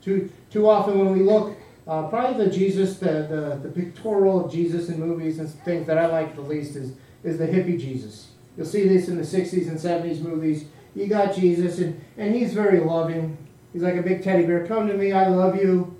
Too, 0.01 0.31
too 0.51 0.69
often 0.71 1.01
when 1.01 1.13
we 1.13 1.25
look, 1.25 1.59
uh, 1.89 2.07
probably 2.07 2.45
the 2.45 2.51
Jesus, 2.51 3.01
the, 3.01 3.27
the, 3.29 3.61
the 3.61 3.69
pictorial 3.69 4.47
Jesus 4.47 4.89
in 4.89 5.01
movies 5.01 5.41
and 5.41 5.51
things 5.65 5.85
that 5.89 5.99
I 5.99 6.07
like 6.07 6.37
the 6.37 6.43
least 6.43 6.77
is, 6.77 6.93
is 7.25 7.39
the 7.39 7.47
hippie 7.47 7.79
Jesus. 7.79 8.29
You'll 8.57 8.67
see 8.67 8.87
this 8.87 9.09
in 9.09 9.17
the 9.17 9.25
60s 9.25 9.67
and 9.67 9.77
70s 9.77 10.21
movies. 10.21 10.67
You 10.95 11.09
got 11.09 11.35
Jesus, 11.35 11.81
and, 11.81 12.01
and 12.17 12.33
he's 12.33 12.55
very 12.55 12.79
loving. 12.79 13.37
He's 13.73 13.83
like 13.83 13.97
a 13.97 14.03
big 14.03 14.23
teddy 14.23 14.47
bear. 14.47 14.65
Come 14.65 14.87
to 14.87 14.95
me, 14.95 15.11
I 15.11 15.27
love 15.27 15.57
you. 15.57 15.97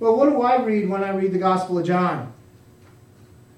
Well, 0.00 0.16
what 0.16 0.28
do 0.28 0.42
I 0.42 0.62
read 0.62 0.90
when 0.90 1.02
I 1.02 1.16
read 1.16 1.32
the 1.32 1.38
Gospel 1.38 1.78
of 1.78 1.86
John? 1.86 2.34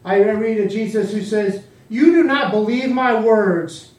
I 0.05 0.21
read 0.21 0.61
of 0.61 0.71
Jesus 0.71 1.13
who 1.13 1.23
says, 1.23 1.65
You 1.89 2.13
do 2.13 2.23
not 2.23 2.53
believe 2.53 2.93
my 2.93 3.19
words 3.19 3.95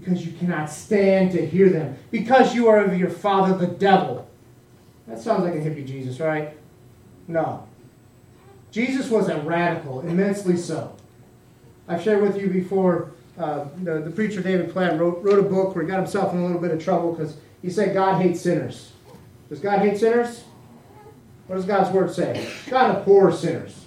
because 0.00 0.26
you 0.26 0.32
cannot 0.32 0.70
stand 0.70 1.32
to 1.32 1.44
hear 1.44 1.68
them, 1.68 1.96
because 2.10 2.54
you 2.54 2.68
are 2.68 2.84
of 2.84 2.98
your 2.98 3.10
father 3.10 3.56
the 3.56 3.72
devil. 3.72 4.28
That 5.06 5.18
sounds 5.18 5.44
like 5.44 5.54
a 5.54 5.58
hippie 5.58 5.86
Jesus, 5.86 6.20
right? 6.20 6.56
No. 7.28 7.66
Jesus 8.70 9.08
was 9.08 9.28
a 9.28 9.40
radical, 9.40 10.00
immensely 10.00 10.56
so. 10.56 10.94
I've 11.88 12.02
shared 12.02 12.22
with 12.22 12.36
you 12.36 12.48
before, 12.48 13.12
uh, 13.38 13.66
the, 13.82 14.00
the 14.00 14.10
preacher 14.10 14.42
David 14.42 14.70
Platt 14.70 14.98
wrote, 14.98 15.22
wrote 15.22 15.38
a 15.38 15.48
book 15.48 15.74
where 15.74 15.84
he 15.84 15.90
got 15.90 15.98
himself 15.98 16.32
in 16.32 16.40
a 16.40 16.46
little 16.46 16.60
bit 16.60 16.72
of 16.72 16.82
trouble 16.82 17.12
because 17.12 17.36
he 17.62 17.70
said 17.70 17.94
God 17.94 18.20
hates 18.20 18.40
sinners. 18.40 18.92
Does 19.48 19.60
God 19.60 19.78
hate 19.78 19.98
sinners? 19.98 20.44
What 21.46 21.56
does 21.56 21.64
God's 21.64 21.90
word 21.90 22.12
say? 22.12 22.48
God 22.68 22.96
abhors 22.96 23.40
sinners. 23.40 23.84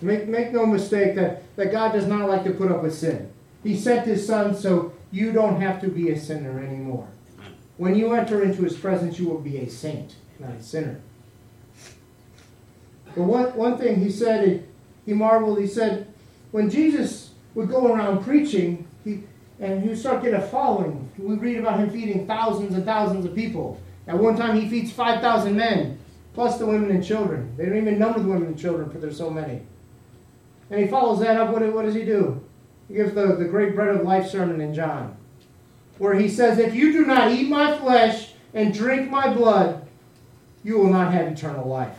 Make, 0.00 0.28
make 0.28 0.52
no 0.52 0.66
mistake 0.66 1.14
that, 1.16 1.54
that 1.56 1.72
God 1.72 1.92
does 1.92 2.06
not 2.06 2.28
like 2.28 2.44
to 2.44 2.50
put 2.50 2.70
up 2.70 2.82
with 2.82 2.94
sin. 2.94 3.30
He 3.66 3.76
sent 3.76 4.06
his 4.06 4.24
son 4.24 4.54
so 4.54 4.92
you 5.10 5.32
don't 5.32 5.60
have 5.60 5.80
to 5.80 5.88
be 5.88 6.10
a 6.10 6.18
sinner 6.18 6.60
anymore. 6.60 7.08
When 7.78 7.96
you 7.96 8.14
enter 8.14 8.44
into 8.44 8.62
his 8.62 8.76
presence, 8.76 9.18
you 9.18 9.28
will 9.28 9.40
be 9.40 9.58
a 9.58 9.68
saint, 9.68 10.14
not 10.38 10.52
a 10.52 10.62
sinner. 10.62 11.00
But 13.16 13.22
one, 13.22 13.56
one 13.56 13.76
thing 13.76 13.96
he 13.96 14.10
said, 14.10 14.68
he 15.04 15.14
marveled, 15.14 15.58
he 15.58 15.66
said, 15.66 16.06
when 16.52 16.70
Jesus 16.70 17.30
would 17.56 17.68
go 17.68 17.92
around 17.92 18.22
preaching, 18.22 18.86
he, 19.02 19.24
and 19.58 19.82
he 19.82 19.88
would 19.88 19.98
start 19.98 20.22
getting 20.22 20.38
a 20.38 20.46
following. 20.46 21.10
We 21.18 21.34
read 21.34 21.58
about 21.58 21.80
him 21.80 21.90
feeding 21.90 22.24
thousands 22.24 22.72
and 22.72 22.84
thousands 22.84 23.24
of 23.24 23.34
people. 23.34 23.80
At 24.06 24.16
one 24.16 24.36
time, 24.36 24.60
he 24.60 24.68
feeds 24.68 24.92
5,000 24.92 25.56
men, 25.56 25.98
plus 26.34 26.58
the 26.58 26.66
women 26.66 26.92
and 26.92 27.04
children. 27.04 27.52
They 27.56 27.66
don't 27.66 27.78
even 27.78 27.98
number 27.98 28.20
the 28.20 28.28
women 28.28 28.46
and 28.46 28.58
children, 28.58 28.90
for 28.90 28.98
there's 28.98 29.18
so 29.18 29.28
many. 29.28 29.62
And 30.70 30.80
he 30.80 30.86
follows 30.86 31.18
that 31.18 31.36
up. 31.36 31.50
What, 31.50 31.62
what 31.72 31.84
does 31.84 31.96
he 31.96 32.04
do? 32.04 32.45
He 32.88 32.94
gives 32.94 33.14
the, 33.14 33.34
the 33.36 33.44
great 33.44 33.74
bread 33.74 33.94
of 33.94 34.02
life 34.02 34.28
sermon 34.28 34.60
in 34.60 34.74
John, 34.74 35.16
where 35.98 36.14
he 36.14 36.28
says, 36.28 36.58
If 36.58 36.74
you 36.74 36.92
do 36.92 37.04
not 37.04 37.32
eat 37.32 37.48
my 37.48 37.76
flesh 37.78 38.32
and 38.54 38.72
drink 38.72 39.10
my 39.10 39.32
blood, 39.32 39.86
you 40.62 40.78
will 40.78 40.90
not 40.90 41.12
have 41.12 41.26
eternal 41.26 41.68
life. 41.68 41.96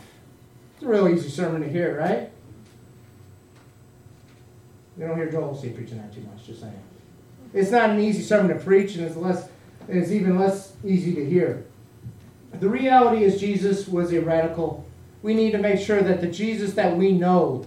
It's 0.74 0.84
a 0.84 0.88
real 0.88 1.08
easy 1.08 1.28
sermon 1.28 1.62
to 1.62 1.68
hear, 1.68 1.98
right? 1.98 2.30
You 4.98 5.06
don't 5.06 5.16
hear 5.16 5.30
Joel 5.30 5.54
Osteen 5.54 5.74
preaching 5.74 5.98
that 5.98 6.12
too 6.12 6.22
much, 6.22 6.44
just 6.44 6.60
saying. 6.60 6.82
It's 7.54 7.70
not 7.70 7.90
an 7.90 8.00
easy 8.00 8.22
sermon 8.22 8.56
to 8.56 8.62
preach, 8.62 8.96
and 8.96 9.04
it's 9.04 9.16
less 9.16 9.48
it's 9.88 10.10
even 10.10 10.38
less 10.38 10.74
easy 10.84 11.14
to 11.14 11.24
hear. 11.24 11.64
The 12.52 12.68
reality 12.68 13.24
is 13.24 13.40
Jesus 13.40 13.88
was 13.88 14.12
a 14.12 14.20
radical. 14.20 14.84
We 15.22 15.34
need 15.34 15.52
to 15.52 15.58
make 15.58 15.80
sure 15.80 16.02
that 16.02 16.20
the 16.20 16.26
Jesus 16.26 16.74
that 16.74 16.96
we 16.96 17.12
know 17.12 17.66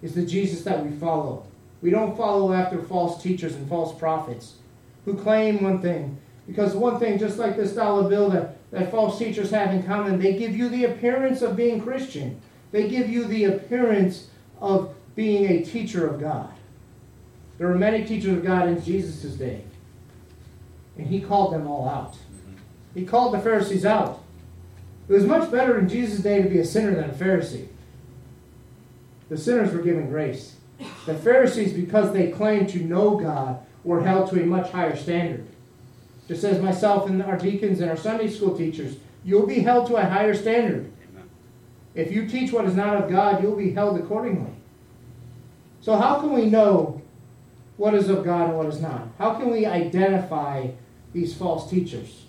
is 0.00 0.14
the 0.14 0.24
Jesus 0.24 0.62
that 0.62 0.84
we 0.84 0.96
follow. 0.96 1.46
We 1.82 1.90
don't 1.90 2.16
follow 2.16 2.52
after 2.52 2.82
false 2.82 3.22
teachers 3.22 3.54
and 3.54 3.68
false 3.68 3.98
prophets 3.98 4.56
who 5.04 5.14
claim 5.14 5.62
one 5.62 5.80
thing. 5.80 6.18
Because 6.46 6.74
one 6.74 6.98
thing, 6.98 7.18
just 7.18 7.38
like 7.38 7.56
this 7.56 7.72
dollar 7.72 8.08
bill 8.08 8.28
that, 8.30 8.56
that 8.70 8.90
false 8.90 9.18
teachers 9.18 9.50
have 9.50 9.72
in 9.72 9.82
common, 9.84 10.18
they 10.18 10.36
give 10.36 10.56
you 10.56 10.68
the 10.68 10.84
appearance 10.84 11.42
of 11.42 11.56
being 11.56 11.80
Christian. 11.80 12.40
They 12.72 12.88
give 12.88 13.08
you 13.08 13.24
the 13.24 13.44
appearance 13.44 14.28
of 14.60 14.94
being 15.14 15.46
a 15.46 15.64
teacher 15.64 16.06
of 16.06 16.20
God. 16.20 16.52
There 17.58 17.68
were 17.68 17.76
many 17.76 18.04
teachers 18.04 18.36
of 18.36 18.44
God 18.44 18.68
in 18.68 18.82
Jesus' 18.82 19.34
day. 19.34 19.64
And 20.96 21.06
he 21.06 21.20
called 21.20 21.52
them 21.52 21.66
all 21.66 21.88
out. 21.88 22.16
He 22.94 23.04
called 23.04 23.34
the 23.34 23.38
Pharisees 23.38 23.84
out. 23.84 24.22
It 25.08 25.12
was 25.12 25.24
much 25.24 25.50
better 25.50 25.78
in 25.78 25.88
Jesus' 25.88 26.20
day 26.20 26.42
to 26.42 26.48
be 26.48 26.58
a 26.58 26.64
sinner 26.64 26.94
than 26.94 27.10
a 27.10 27.12
Pharisee. 27.12 27.68
The 29.28 29.36
sinners 29.36 29.72
were 29.72 29.82
given 29.82 30.08
grace. 30.08 30.56
The 31.06 31.14
Pharisees, 31.14 31.72
because 31.72 32.12
they 32.12 32.30
claimed 32.30 32.68
to 32.70 32.82
know 32.82 33.16
God, 33.16 33.60
were 33.84 34.02
held 34.02 34.30
to 34.30 34.42
a 34.42 34.46
much 34.46 34.70
higher 34.70 34.96
standard. 34.96 35.46
Just 36.28 36.44
as 36.44 36.62
myself 36.62 37.08
and 37.08 37.22
our 37.22 37.36
deacons 37.36 37.80
and 37.80 37.90
our 37.90 37.96
Sunday 37.96 38.28
school 38.28 38.56
teachers, 38.56 38.96
you'll 39.24 39.46
be 39.46 39.60
held 39.60 39.88
to 39.88 39.96
a 39.96 40.04
higher 40.04 40.34
standard. 40.34 40.90
If 41.94 42.12
you 42.12 42.28
teach 42.28 42.52
what 42.52 42.66
is 42.66 42.76
not 42.76 42.96
of 42.96 43.10
God, 43.10 43.42
you'll 43.42 43.56
be 43.56 43.72
held 43.72 43.98
accordingly. 43.98 44.52
So, 45.80 45.96
how 45.96 46.20
can 46.20 46.32
we 46.32 46.46
know 46.46 47.02
what 47.76 47.94
is 47.94 48.08
of 48.08 48.24
God 48.24 48.50
and 48.50 48.58
what 48.58 48.66
is 48.66 48.80
not? 48.80 49.08
How 49.18 49.34
can 49.34 49.50
we 49.50 49.66
identify 49.66 50.68
these 51.12 51.34
false 51.34 51.68
teachers? 51.68 52.26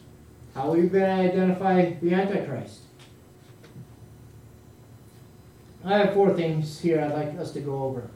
How 0.56 0.70
are 0.70 0.78
we 0.78 0.88
going 0.88 1.06
to 1.06 1.34
identify 1.34 1.94
the 2.02 2.14
Antichrist? 2.14 2.80
I 5.84 5.98
have 5.98 6.14
four 6.14 6.34
things 6.34 6.80
here 6.80 7.02
I'd 7.02 7.14
like 7.14 7.40
us 7.40 7.52
to 7.52 7.60
go 7.60 7.84
over. 7.84 8.10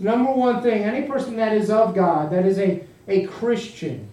Number 0.00 0.32
one 0.32 0.62
thing, 0.62 0.82
any 0.82 1.06
person 1.06 1.36
that 1.36 1.52
is 1.52 1.70
of 1.70 1.94
God, 1.94 2.30
that 2.32 2.46
is 2.46 2.58
a, 2.58 2.82
a 3.06 3.26
Christian, 3.26 4.08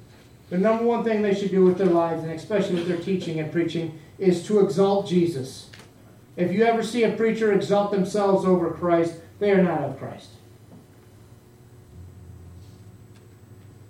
the 0.49 0.57
number 0.57 0.83
one 0.83 1.05
thing 1.05 1.21
they 1.21 1.33
should 1.33 1.51
do 1.51 1.63
with 1.63 1.77
their 1.77 1.87
lives, 1.87 2.23
and 2.23 2.31
especially 2.33 2.75
with 2.75 2.89
their 2.89 2.97
teaching 2.97 3.39
and 3.39 3.51
preaching, 3.51 3.97
is 4.19 4.45
to 4.47 4.59
exalt 4.59 5.07
Jesus. 5.07 5.69
If 6.35 6.51
you 6.51 6.65
ever 6.65 6.83
see 6.83 7.03
a 7.03 7.15
preacher 7.15 7.53
exalt 7.53 7.91
themselves 7.91 8.45
over 8.45 8.69
Christ, 8.71 9.15
they 9.39 9.51
are 9.51 9.63
not 9.63 9.81
of 9.81 9.97
Christ. 9.97 10.29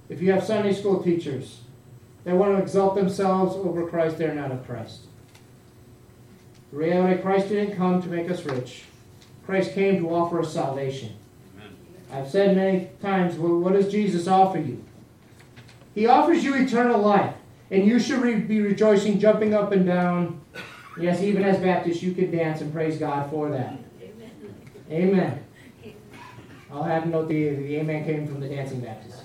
If 0.07 0.21
you 0.21 0.31
have 0.31 0.43
Sunday 0.43 0.73
school 0.73 1.01
teachers 1.01 1.61
that 2.23 2.35
want 2.35 2.55
to 2.55 2.61
exalt 2.61 2.95
themselves 2.95 3.55
over 3.55 3.87
Christ, 3.87 4.17
they're 4.17 4.35
not 4.35 4.51
of 4.51 4.65
Christ. 4.65 5.01
The 6.71 6.77
reality 6.77 7.21
Christ 7.21 7.49
didn't 7.49 7.75
come 7.75 8.01
to 8.01 8.07
make 8.07 8.29
us 8.29 8.45
rich. 8.45 8.83
Christ 9.45 9.73
came 9.73 9.97
to 9.99 10.09
offer 10.09 10.39
us 10.39 10.53
salvation. 10.53 11.13
I've 12.11 12.29
said 12.29 12.55
many 12.55 12.89
times, 13.01 13.35
well, 13.35 13.59
what 13.59 13.73
does 13.73 13.91
Jesus 13.91 14.27
offer 14.27 14.59
you? 14.59 14.83
He 15.93 16.05
offers 16.05 16.43
you 16.43 16.55
eternal 16.55 17.01
life. 17.01 17.33
And 17.69 17.85
you 17.85 17.99
should 17.99 18.19
re- 18.19 18.39
be 18.39 18.61
rejoicing, 18.61 19.19
jumping 19.19 19.53
up 19.53 19.71
and 19.71 19.85
down. 19.85 20.39
Yes, 20.99 21.21
even 21.21 21.43
as 21.43 21.59
Baptists, 21.59 22.01
you 22.01 22.13
can 22.13 22.31
dance 22.31 22.61
and 22.61 22.71
praise 22.71 22.97
God 22.97 23.29
for 23.29 23.49
that. 23.49 23.77
Amen. 24.89 25.43
amen. 25.89 25.95
I'll 26.71 26.83
have 26.83 27.03
to 27.03 27.09
note 27.09 27.27
the, 27.27 27.49
the 27.49 27.77
amen 27.77 28.05
came 28.05 28.27
from 28.27 28.39
the 28.39 28.47
dancing 28.47 28.79
Baptists. 28.81 29.21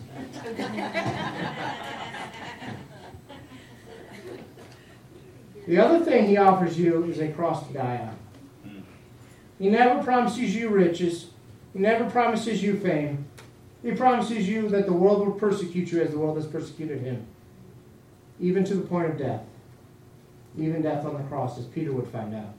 the 5.66 5.78
other 5.78 6.04
thing 6.04 6.26
he 6.26 6.36
offers 6.36 6.78
you 6.78 7.04
is 7.04 7.20
a 7.20 7.28
cross 7.28 7.66
to 7.66 7.72
die 7.72 7.98
on. 7.98 8.16
He 9.58 9.70
never 9.70 10.02
promises 10.02 10.54
you 10.56 10.68
riches. 10.70 11.31
He 11.72 11.78
never 11.78 12.08
promises 12.08 12.62
you 12.62 12.78
fame. 12.78 13.26
He 13.82 13.92
promises 13.92 14.48
you 14.48 14.68
that 14.68 14.86
the 14.86 14.92
world 14.92 15.26
will 15.26 15.34
persecute 15.34 15.90
you 15.90 16.00
as 16.02 16.10
the 16.10 16.18
world 16.18 16.36
has 16.36 16.46
persecuted 16.46 17.00
him, 17.00 17.26
even 18.40 18.64
to 18.64 18.74
the 18.74 18.82
point 18.82 19.10
of 19.10 19.18
death, 19.18 19.42
even 20.58 20.82
death 20.82 21.04
on 21.04 21.14
the 21.14 21.22
cross, 21.24 21.58
as 21.58 21.64
Peter 21.66 21.92
would 21.92 22.06
find 22.08 22.34
out. 22.34 22.54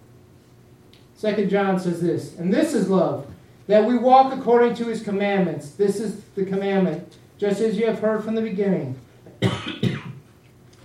Second 1.15 1.50
John 1.50 1.79
says 1.79 2.01
this, 2.01 2.38
and 2.38 2.53
this 2.53 2.74
is 2.74 2.89
love, 2.89 3.27
that 3.67 3.86
we 3.86 3.98
walk 3.98 4.34
according 4.34 4.75
to 4.75 4.86
his 4.86 5.01
commandments. 5.01 5.72
This 5.72 6.00
is 6.00 6.22
the 6.36 6.43
commandment, 6.43 7.15
just 7.38 7.62
as 7.62 7.77
you 7.77 7.86
have 7.86 8.00
heard 8.00 8.24
from 8.24 8.36
the 8.36 8.41
beginning, 8.41 9.00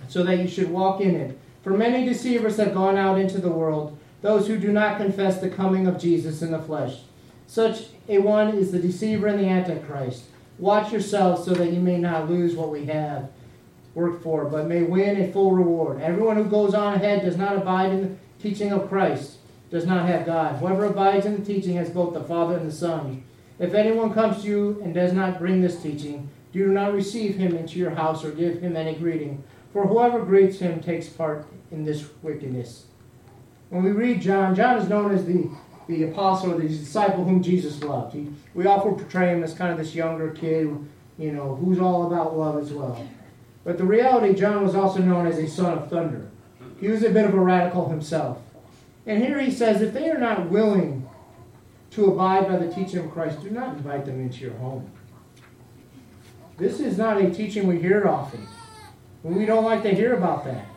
so 0.07 0.23
that 0.23 0.39
you 0.39 0.47
should 0.47 0.69
walk 0.69 1.01
in 1.01 1.15
it. 1.15 1.37
For 1.63 1.71
many 1.71 2.05
deceivers 2.05 2.55
have 2.55 2.73
gone 2.73 2.95
out 2.95 3.19
into 3.19 3.39
the 3.39 3.51
world, 3.51 3.97
those 4.21 4.47
who 4.47 4.57
do 4.57 4.71
not 4.71 4.97
confess 4.97 5.41
the 5.41 5.49
coming 5.49 5.87
of 5.87 5.99
Jesus 5.99 6.41
in 6.41 6.51
the 6.51 6.61
flesh. 6.61 7.01
Such 7.47 7.87
a 8.09 8.17
one 8.17 8.55
is 8.57 8.71
the 8.71 8.79
deceiver 8.79 9.27
and 9.27 9.39
the 9.39 9.47
antichrist. 9.47 10.23
Watch 10.57 10.91
yourselves 10.91 11.45
so 11.45 11.53
that 11.53 11.71
you 11.71 11.79
may 11.79 11.97
not 11.97 12.29
lose 12.29 12.55
what 12.55 12.71
we 12.71 12.85
have 12.87 13.29
worked 13.93 14.23
for, 14.23 14.45
but 14.45 14.67
may 14.67 14.83
win 14.83 15.21
a 15.21 15.31
full 15.31 15.51
reward. 15.51 16.01
Everyone 16.01 16.35
who 16.35 16.45
goes 16.45 16.73
on 16.73 16.95
ahead 16.95 17.21
does 17.21 17.37
not 17.37 17.55
abide 17.55 17.91
in 17.91 18.01
the 18.01 18.15
teaching 18.41 18.71
of 18.71 18.89
Christ, 18.89 19.37
does 19.69 19.85
not 19.85 20.07
have 20.07 20.25
God. 20.25 20.55
Whoever 20.55 20.85
abides 20.85 21.25
in 21.25 21.39
the 21.39 21.45
teaching 21.45 21.75
has 21.75 21.89
both 21.89 22.13
the 22.13 22.23
Father 22.23 22.57
and 22.57 22.67
the 22.67 22.75
Son. 22.75 23.23
If 23.59 23.73
anyone 23.73 24.13
comes 24.13 24.41
to 24.41 24.47
you 24.47 24.81
and 24.83 24.93
does 24.93 25.13
not 25.13 25.37
bring 25.37 25.61
this 25.61 25.81
teaching, 25.81 26.29
do 26.51 26.67
not 26.67 26.93
receive 26.93 27.35
him 27.35 27.55
into 27.55 27.77
your 27.77 27.91
house 27.91 28.23
or 28.23 28.31
give 28.31 28.61
him 28.61 28.75
any 28.75 28.95
greeting, 28.95 29.43
for 29.71 29.85
whoever 29.85 30.25
greets 30.25 30.59
him 30.59 30.81
takes 30.81 31.07
part 31.07 31.45
in 31.69 31.85
this 31.85 32.09
wickedness. 32.23 32.85
When 33.69 33.83
we 33.83 33.91
read 33.91 34.21
John, 34.21 34.55
John 34.55 34.77
is 34.77 34.89
known 34.89 35.13
as 35.13 35.25
the 35.25 35.49
the 35.89 36.03
apostle 36.03 36.53
or 36.53 36.57
the 36.57 36.67
disciple 36.67 37.25
whom 37.25 37.41
Jesus 37.41 37.83
loved. 37.83 38.13
He, 38.13 38.27
we 38.53 38.67
often 38.67 38.93
portray 38.93 39.33
him 39.33 39.43
as 39.43 39.55
kind 39.55 39.71
of 39.71 39.77
this 39.79 39.95
younger 39.95 40.29
kid, 40.29 40.67
you 41.17 41.31
know, 41.31 41.55
who's 41.55 41.79
all 41.79 42.05
about 42.05 42.37
love 42.37 42.61
as 42.61 42.71
well. 42.71 43.05
But 43.63 43.79
the 43.79 43.85
reality, 43.85 44.35
John 44.35 44.63
was 44.63 44.75
also 44.75 44.99
known 44.99 45.25
as 45.25 45.39
a 45.39 45.47
son 45.47 45.77
of 45.77 45.89
thunder. 45.89 46.29
He 46.79 46.87
was 46.87 47.03
a 47.03 47.09
bit 47.09 47.25
of 47.25 47.33
a 47.33 47.39
radical 47.39 47.89
himself. 47.89 48.37
And 49.07 49.23
here 49.23 49.39
he 49.39 49.49
says, 49.51 49.81
if 49.81 49.93
they 49.93 50.09
are 50.09 50.19
not 50.19 50.49
willing 50.49 51.09
to 51.91 52.05
abide 52.05 52.47
by 52.47 52.57
the 52.57 52.71
teaching 52.71 52.99
of 52.99 53.11
Christ, 53.11 53.41
do 53.41 53.49
not 53.49 53.75
invite 53.75 54.05
them 54.05 54.21
into 54.21 54.41
your 54.41 54.53
home. 54.53 54.91
This 56.57 56.79
is 56.79 56.99
not 56.99 57.19
a 57.19 57.31
teaching 57.31 57.65
we 57.65 57.81
hear 57.81 58.07
often. 58.07 58.47
We 59.23 59.45
don't 59.45 59.65
like 59.65 59.81
to 59.83 59.95
hear 59.95 60.13
about 60.13 60.45
that. 60.45 60.67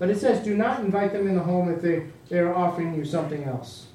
But 0.00 0.10
it 0.10 0.18
says, 0.18 0.44
do 0.44 0.56
not 0.56 0.80
invite 0.80 1.12
them 1.12 1.28
in 1.28 1.36
the 1.36 1.42
home 1.42 1.70
if 1.70 1.80
they, 1.80 2.06
they 2.28 2.40
are 2.40 2.54
offering 2.54 2.94
you 2.94 3.04
something 3.04 3.44
else. 3.44 3.86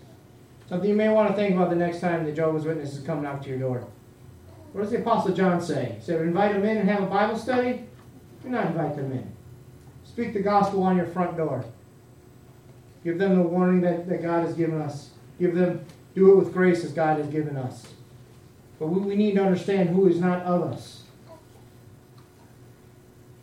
Something 0.73 0.89
you 0.89 0.95
may 0.95 1.09
want 1.09 1.29
to 1.29 1.35
think 1.35 1.53
about 1.53 1.69
the 1.69 1.75
next 1.75 1.99
time 1.99 2.25
the 2.25 2.31
Jehovah's 2.31 2.65
Witnesses 2.65 3.05
come 3.05 3.21
knock 3.21 3.43
to 3.43 3.49
your 3.49 3.59
door. 3.59 3.87
What 4.71 4.81
does 4.81 4.89
the 4.89 5.01
Apostle 5.01 5.31
John 5.35 5.61
say? 5.61 5.97
He 5.99 6.03
said, 6.03 6.19
invite 6.21 6.53
them 6.53 6.65
in 6.65 6.77
and 6.77 6.89
have 6.89 7.03
a 7.03 7.05
Bible 7.05 7.37
study? 7.37 7.83
Do 8.41 8.49
not 8.49 8.65
invite 8.65 8.95
them 8.95 9.11
in. 9.11 9.31
Speak 10.03 10.33
the 10.33 10.41
gospel 10.41 10.81
on 10.81 10.97
your 10.97 11.05
front 11.05 11.37
door. 11.37 11.63
Give 13.03 13.19
them 13.19 13.35
the 13.35 13.43
warning 13.43 13.81
that, 13.81 14.09
that 14.09 14.23
God 14.23 14.47
has 14.47 14.55
given 14.55 14.81
us. 14.81 15.11
Give 15.39 15.53
them, 15.53 15.85
do 16.15 16.31
it 16.31 16.37
with 16.37 16.51
grace 16.51 16.83
as 16.83 16.91
God 16.91 17.19
has 17.19 17.27
given 17.27 17.55
us. 17.55 17.93
But 18.79 18.87
we, 18.87 18.99
we 19.01 19.15
need 19.15 19.35
to 19.35 19.43
understand 19.43 19.89
who 19.89 20.07
is 20.07 20.19
not 20.19 20.41
of 20.41 20.73
us. 20.73 21.03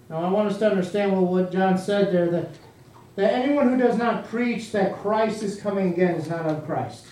Now, 0.08 0.24
I 0.24 0.30
want 0.30 0.50
us 0.50 0.58
to 0.58 0.68
understand 0.68 1.12
what, 1.12 1.30
what 1.30 1.52
John 1.52 1.78
said 1.78 2.12
there 2.12 2.28
that, 2.28 2.48
that 3.14 3.32
anyone 3.32 3.68
who 3.68 3.76
does 3.76 3.96
not 3.96 4.26
preach 4.26 4.72
that 4.72 4.96
Christ 4.96 5.44
is 5.44 5.60
coming 5.60 5.92
again 5.92 6.16
is 6.16 6.28
not 6.28 6.46
of 6.46 6.66
Christ. 6.66 7.06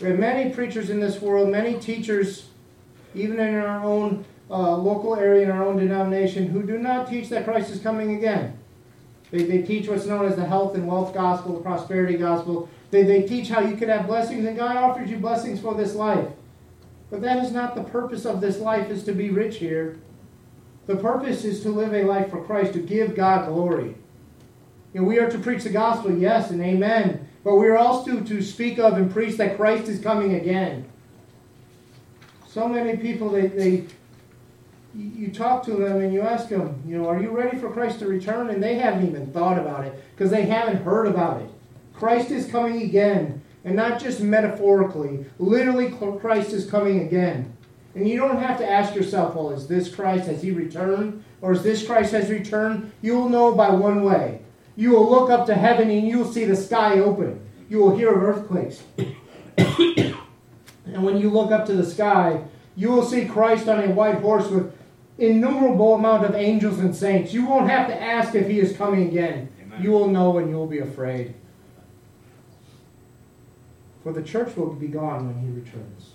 We 0.00 0.08
have 0.08 0.18
many 0.18 0.50
preachers 0.50 0.90
in 0.90 1.00
this 1.00 1.20
world, 1.20 1.48
many 1.50 1.78
teachers, 1.78 2.48
even 3.14 3.38
in 3.38 3.54
our 3.54 3.82
own 3.84 4.24
uh, 4.50 4.76
local 4.76 5.14
area, 5.16 5.44
in 5.44 5.50
our 5.50 5.64
own 5.64 5.76
denomination, 5.76 6.48
who 6.48 6.62
do 6.62 6.78
not 6.78 7.08
teach 7.08 7.28
that 7.28 7.44
Christ 7.44 7.70
is 7.70 7.80
coming 7.80 8.16
again. 8.16 8.58
They, 9.30 9.44
they 9.44 9.62
teach 9.62 9.88
what's 9.88 10.06
known 10.06 10.26
as 10.26 10.36
the 10.36 10.44
health 10.44 10.74
and 10.74 10.86
wealth 10.86 11.14
gospel, 11.14 11.54
the 11.54 11.62
prosperity 11.62 12.16
gospel. 12.16 12.68
They, 12.90 13.02
they 13.02 13.22
teach 13.22 13.48
how 13.48 13.60
you 13.60 13.76
can 13.76 13.88
have 13.88 14.06
blessings, 14.06 14.44
and 14.44 14.56
God 14.56 14.76
offers 14.76 15.10
you 15.10 15.16
blessings 15.18 15.60
for 15.60 15.74
this 15.74 15.94
life. 15.94 16.28
But 17.10 17.22
that 17.22 17.44
is 17.44 17.52
not 17.52 17.74
the 17.74 17.84
purpose 17.84 18.24
of 18.24 18.40
this 18.40 18.58
life, 18.58 18.90
is 18.90 19.04
to 19.04 19.12
be 19.12 19.30
rich 19.30 19.58
here. 19.58 19.98
The 20.86 20.96
purpose 20.96 21.44
is 21.44 21.62
to 21.62 21.70
live 21.70 21.94
a 21.94 22.02
life 22.02 22.30
for 22.30 22.44
Christ, 22.44 22.74
to 22.74 22.80
give 22.80 23.14
God 23.14 23.48
glory. 23.48 23.96
And 24.92 25.06
we 25.06 25.18
are 25.18 25.30
to 25.30 25.38
preach 25.38 25.64
the 25.64 25.70
gospel, 25.70 26.16
yes 26.16 26.50
and 26.50 26.60
amen. 26.60 27.28
But 27.44 27.56
we 27.56 27.68
are 27.68 27.76
also 27.76 28.20
to 28.20 28.42
speak 28.42 28.78
of 28.78 28.94
and 28.94 29.12
preach 29.12 29.36
that 29.36 29.56
Christ 29.56 29.86
is 29.88 30.00
coming 30.00 30.34
again. 30.34 30.86
So 32.48 32.66
many 32.66 32.96
people, 32.96 33.28
they, 33.28 33.48
they 33.48 33.84
you 34.96 35.32
talk 35.32 35.64
to 35.64 35.72
them 35.72 36.00
and 36.00 36.12
you 36.12 36.20
ask 36.20 36.48
them, 36.48 36.82
you 36.86 36.96
know, 36.96 37.08
are 37.08 37.20
you 37.20 37.30
ready 37.30 37.58
for 37.58 37.70
Christ 37.70 37.98
to 37.98 38.06
return? 38.06 38.50
And 38.50 38.62
they 38.62 38.76
haven't 38.76 39.06
even 39.06 39.32
thought 39.32 39.58
about 39.58 39.84
it 39.84 40.02
because 40.14 40.30
they 40.30 40.46
haven't 40.46 40.82
heard 40.84 41.06
about 41.06 41.42
it. 41.42 41.50
Christ 41.92 42.30
is 42.30 42.46
coming 42.46 42.82
again, 42.82 43.42
and 43.64 43.76
not 43.76 44.00
just 44.00 44.20
metaphorically. 44.20 45.26
Literally, 45.38 45.90
Christ 46.20 46.52
is 46.52 46.68
coming 46.68 47.00
again. 47.00 47.56
And 47.94 48.08
you 48.08 48.16
don't 48.16 48.38
have 48.38 48.58
to 48.58 48.68
ask 48.68 48.94
yourself, 48.94 49.34
well, 49.34 49.50
is 49.50 49.68
this 49.68 49.94
Christ? 49.94 50.26
Has 50.26 50.42
he 50.42 50.50
returned? 50.50 51.22
Or 51.40 51.52
is 51.52 51.62
this 51.62 51.86
Christ 51.86 52.12
has 52.12 52.30
returned? 52.30 52.92
You 53.02 53.16
will 53.16 53.28
know 53.28 53.54
by 53.54 53.70
one 53.70 54.02
way. 54.02 54.40
You 54.76 54.90
will 54.90 55.08
look 55.08 55.30
up 55.30 55.46
to 55.46 55.54
heaven 55.54 55.90
and 55.90 56.06
you 56.06 56.18
will 56.18 56.32
see 56.32 56.44
the 56.44 56.56
sky 56.56 56.98
open. 56.98 57.40
You 57.68 57.78
will 57.78 57.96
hear 57.96 58.12
of 58.12 58.22
earthquakes. 58.22 58.82
and 59.56 61.02
when 61.02 61.18
you 61.18 61.30
look 61.30 61.52
up 61.52 61.66
to 61.66 61.74
the 61.74 61.86
sky, 61.86 62.42
you 62.76 62.90
will 62.90 63.04
see 63.04 63.24
Christ 63.26 63.68
on 63.68 63.82
a 63.82 63.92
white 63.92 64.16
horse 64.16 64.48
with 64.48 64.74
innumerable 65.18 65.94
amount 65.94 66.24
of 66.24 66.34
angels 66.34 66.80
and 66.80 66.94
saints. 66.94 67.32
You 67.32 67.46
won't 67.46 67.70
have 67.70 67.86
to 67.86 68.00
ask 68.00 68.34
if 68.34 68.48
he 68.48 68.58
is 68.58 68.76
coming 68.76 69.08
again. 69.08 69.48
Amen. 69.62 69.82
You 69.82 69.92
will 69.92 70.08
know 70.08 70.38
and 70.38 70.50
you 70.50 70.56
will 70.56 70.66
be 70.66 70.80
afraid. 70.80 71.34
For 74.02 74.12
the 74.12 74.22
church 74.22 74.56
will 74.56 74.72
be 74.74 74.88
gone 74.88 75.26
when 75.26 75.38
he 75.40 75.50
returns. 75.50 76.10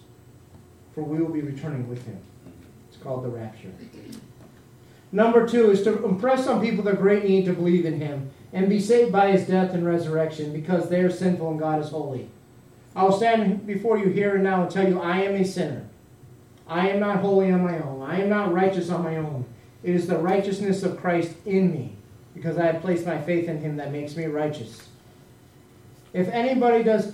For 0.94 1.04
we 1.04 1.20
will 1.20 1.32
be 1.34 1.42
returning 1.42 1.88
with 1.88 2.06
him. 2.06 2.20
It's 2.90 2.98
called 2.98 3.24
the 3.24 3.30
rapture. 3.30 3.72
Number 5.12 5.48
two 5.48 5.72
is 5.72 5.82
to 5.84 6.06
impress 6.06 6.46
on 6.46 6.62
people 6.62 6.84
the 6.84 6.94
great 6.94 7.24
need 7.24 7.46
to 7.46 7.54
believe 7.54 7.86
in 7.86 8.00
him 8.00 8.30
and 8.52 8.70
be 8.70 8.80
saved 8.80 9.12
by 9.12 9.32
his 9.32 9.48
death 9.48 9.74
and 9.74 9.86
resurrection 9.86 10.52
because 10.54 10.90
they 10.90 11.02
are 11.02 11.12
sinful 11.12 11.52
and 11.52 11.60
God 11.60 11.82
is 11.82 11.90
holy. 11.90 12.30
I 12.96 13.04
will 13.04 13.18
stand 13.18 13.68
before 13.68 13.98
you 13.98 14.10
here 14.10 14.36
and 14.36 14.44
now 14.44 14.64
and 14.64 14.72
tell 14.72 14.88
you 14.88 15.00
I 15.00 15.22
am 15.22 15.36
a 15.36 15.46
sinner. 15.46 15.86
I 16.68 16.90
am 16.90 17.00
not 17.00 17.20
holy 17.20 17.52
on 17.52 17.64
my 17.64 17.80
own. 17.80 18.02
I 18.02 18.22
am 18.22 18.30
not 18.30 18.54
righteous 18.54 18.90
on 18.90 19.04
my 19.04 19.18
own. 19.18 19.46
It 19.84 19.96
is 19.96 20.08
the 20.08 20.18
righteousness 20.18 20.84
of 20.84 21.00
Christ 21.00 21.36
in 21.46 21.72
me 21.72 21.96
because 22.34 22.58
I 22.58 22.66
have 22.66 22.82
placed 22.82 23.06
my 23.06 23.22
faith 23.22 23.48
in 23.48 23.60
him 23.60 23.78
that 23.78 23.92
makes 23.92 24.16
me 24.16 24.26
righteous. 24.26 24.88
If 26.14 26.28
anybody 26.30 26.84
does 26.84 27.14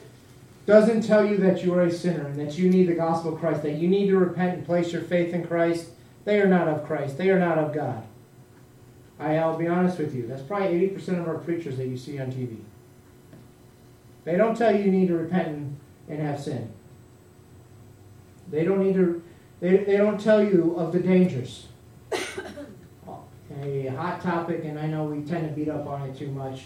doesn't 0.66 1.02
tell 1.02 1.24
you 1.24 1.38
that 1.38 1.64
you 1.64 1.74
are 1.76 1.84
a 1.84 1.92
sinner 1.92 2.26
and 2.26 2.40
that 2.40 2.58
you 2.58 2.70
need 2.70 2.88
the 2.88 2.96
gospel 2.96 3.34
of 3.34 3.40
Christ, 3.40 3.62
that 3.62 3.76
you 3.76 3.88
need 3.88 4.08
to 4.08 4.18
repent 4.18 4.58
and 4.58 4.66
place 4.66 4.92
your 4.92 5.04
faith 5.04 5.34
in 5.34 5.46
Christ, 5.46 5.90
they 6.24 6.42
are 6.42 6.48
not 6.48 6.68
of 6.68 6.86
Christ. 6.86 7.18
They 7.18 7.30
are 7.30 7.40
not 7.40 7.60
of 7.60 7.72
God. 7.72 8.04
I'll 9.20 9.58
be 9.58 9.68
honest 9.68 9.98
with 9.98 10.14
you. 10.14 10.28
That's 10.28 10.42
probably 10.42 10.90
80% 10.90 11.22
of 11.22 11.28
our 11.28 11.38
preachers 11.38 11.78
that 11.78 11.88
you 11.88 11.98
see 11.98 12.20
on 12.20 12.32
TV. 12.32 12.58
They 14.26 14.36
don't 14.36 14.58
tell 14.58 14.76
you 14.76 14.84
you 14.84 14.92
need 14.92 15.08
to 15.08 15.18
repent 15.18 15.78
and 16.10 16.20
have 16.20 16.42
sin. 16.42 16.72
They 18.50 18.64
don't 18.64 18.80
need 18.80 18.96
to 18.96 19.24
they, 19.60 19.78
they 19.78 19.98
don't 19.98 20.20
tell 20.20 20.44
you 20.44 20.76
of 20.78 20.92
the 20.92 21.00
dangers. 21.00 21.68
a 23.62 23.88
hot 23.88 24.22
topic, 24.22 24.64
and 24.66 24.78
I 24.78 24.88
know 24.88 25.06
we 25.06 25.24
tend 25.24 25.48
to 25.48 25.56
beat 25.56 25.70
up 25.70 25.88
on 25.88 26.10
it 26.10 26.18
too 26.18 26.28
much, 26.28 26.66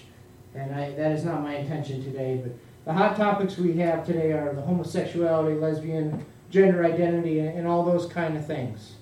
and 0.55 0.73
I, 0.73 0.91
that 0.95 1.11
is 1.11 1.23
not 1.23 1.43
my 1.43 1.55
intention 1.55 2.03
today. 2.03 2.41
But 2.43 2.53
the 2.85 2.93
hot 2.93 3.15
topics 3.15 3.57
we 3.57 3.77
have 3.77 4.05
today 4.05 4.31
are 4.31 4.53
the 4.53 4.61
homosexuality, 4.61 5.55
lesbian, 5.55 6.25
gender 6.49 6.83
identity, 6.83 7.39
and, 7.39 7.59
and 7.59 7.67
all 7.67 7.83
those 7.83 8.05
kind 8.07 8.35
of 8.35 8.45
things. 8.45 8.93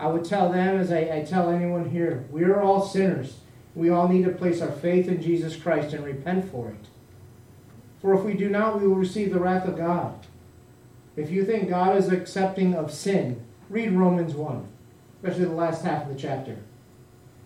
I 0.00 0.06
would 0.06 0.24
tell 0.24 0.50
them, 0.50 0.78
as 0.78 0.90
I, 0.90 1.18
I 1.18 1.24
tell 1.28 1.50
anyone 1.50 1.90
here, 1.90 2.24
we 2.30 2.44
are 2.44 2.62
all 2.62 2.80
sinners. 2.80 3.36
We 3.74 3.90
all 3.90 4.08
need 4.08 4.24
to 4.24 4.32
place 4.32 4.62
our 4.62 4.72
faith 4.72 5.08
in 5.08 5.22
Jesus 5.22 5.56
Christ 5.56 5.92
and 5.92 6.02
repent 6.02 6.50
for 6.50 6.70
it. 6.70 6.86
For 8.00 8.14
if 8.14 8.22
we 8.22 8.32
do 8.32 8.48
not, 8.48 8.80
we 8.80 8.88
will 8.88 8.96
receive 8.96 9.30
the 9.30 9.38
wrath 9.38 9.68
of 9.68 9.76
God. 9.76 10.26
If 11.16 11.30
you 11.30 11.44
think 11.44 11.68
God 11.68 11.98
is 11.98 12.08
accepting 12.08 12.74
of 12.74 12.90
sin, 12.90 13.44
read 13.68 13.92
Romans 13.92 14.34
1, 14.34 14.66
especially 15.16 15.44
the 15.44 15.52
last 15.52 15.84
half 15.84 16.04
of 16.04 16.08
the 16.08 16.18
chapter. 16.18 16.52
It 16.52 16.58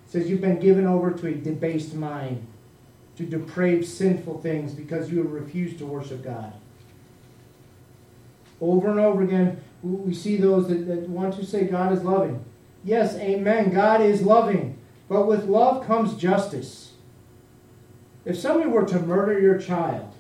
says 0.07 0.31
you've 0.31 0.41
been 0.41 0.61
given 0.61 0.87
over 0.87 1.11
to 1.11 1.27
a 1.27 1.35
debased 1.35 1.95
mind, 1.95 2.47
to 3.17 3.27
depraved, 3.27 3.87
sinful 3.87 4.41
things 4.43 4.73
because 4.75 5.11
you 5.11 5.19
have 5.19 5.33
refused 5.33 5.79
to 5.79 5.87
worship 5.87 6.23
God. 6.23 6.53
Over 8.61 8.91
and 8.91 9.01
over 9.01 9.23
again, 9.25 9.61
we 9.85 10.15
see 10.15 10.37
those 10.37 10.69
that, 10.69 10.87
that 10.87 11.09
want 11.09 11.35
to 11.35 11.45
say 11.45 11.65
God 11.65 11.93
is 11.93 12.03
loving. 12.03 12.45
Yes, 12.85 13.17
amen. 13.17 13.73
God 13.73 14.01
is 14.01 14.23
loving. 14.23 14.79
But 15.09 15.27
with 15.27 15.45
love 15.45 15.87
comes 15.87 16.15
justice. 16.15 16.93
If 18.25 18.39
somebody 18.39 18.69
were 18.69 18.87
to 18.87 19.01
murder 19.01 19.39
your 19.39 19.59
child, 19.59 20.15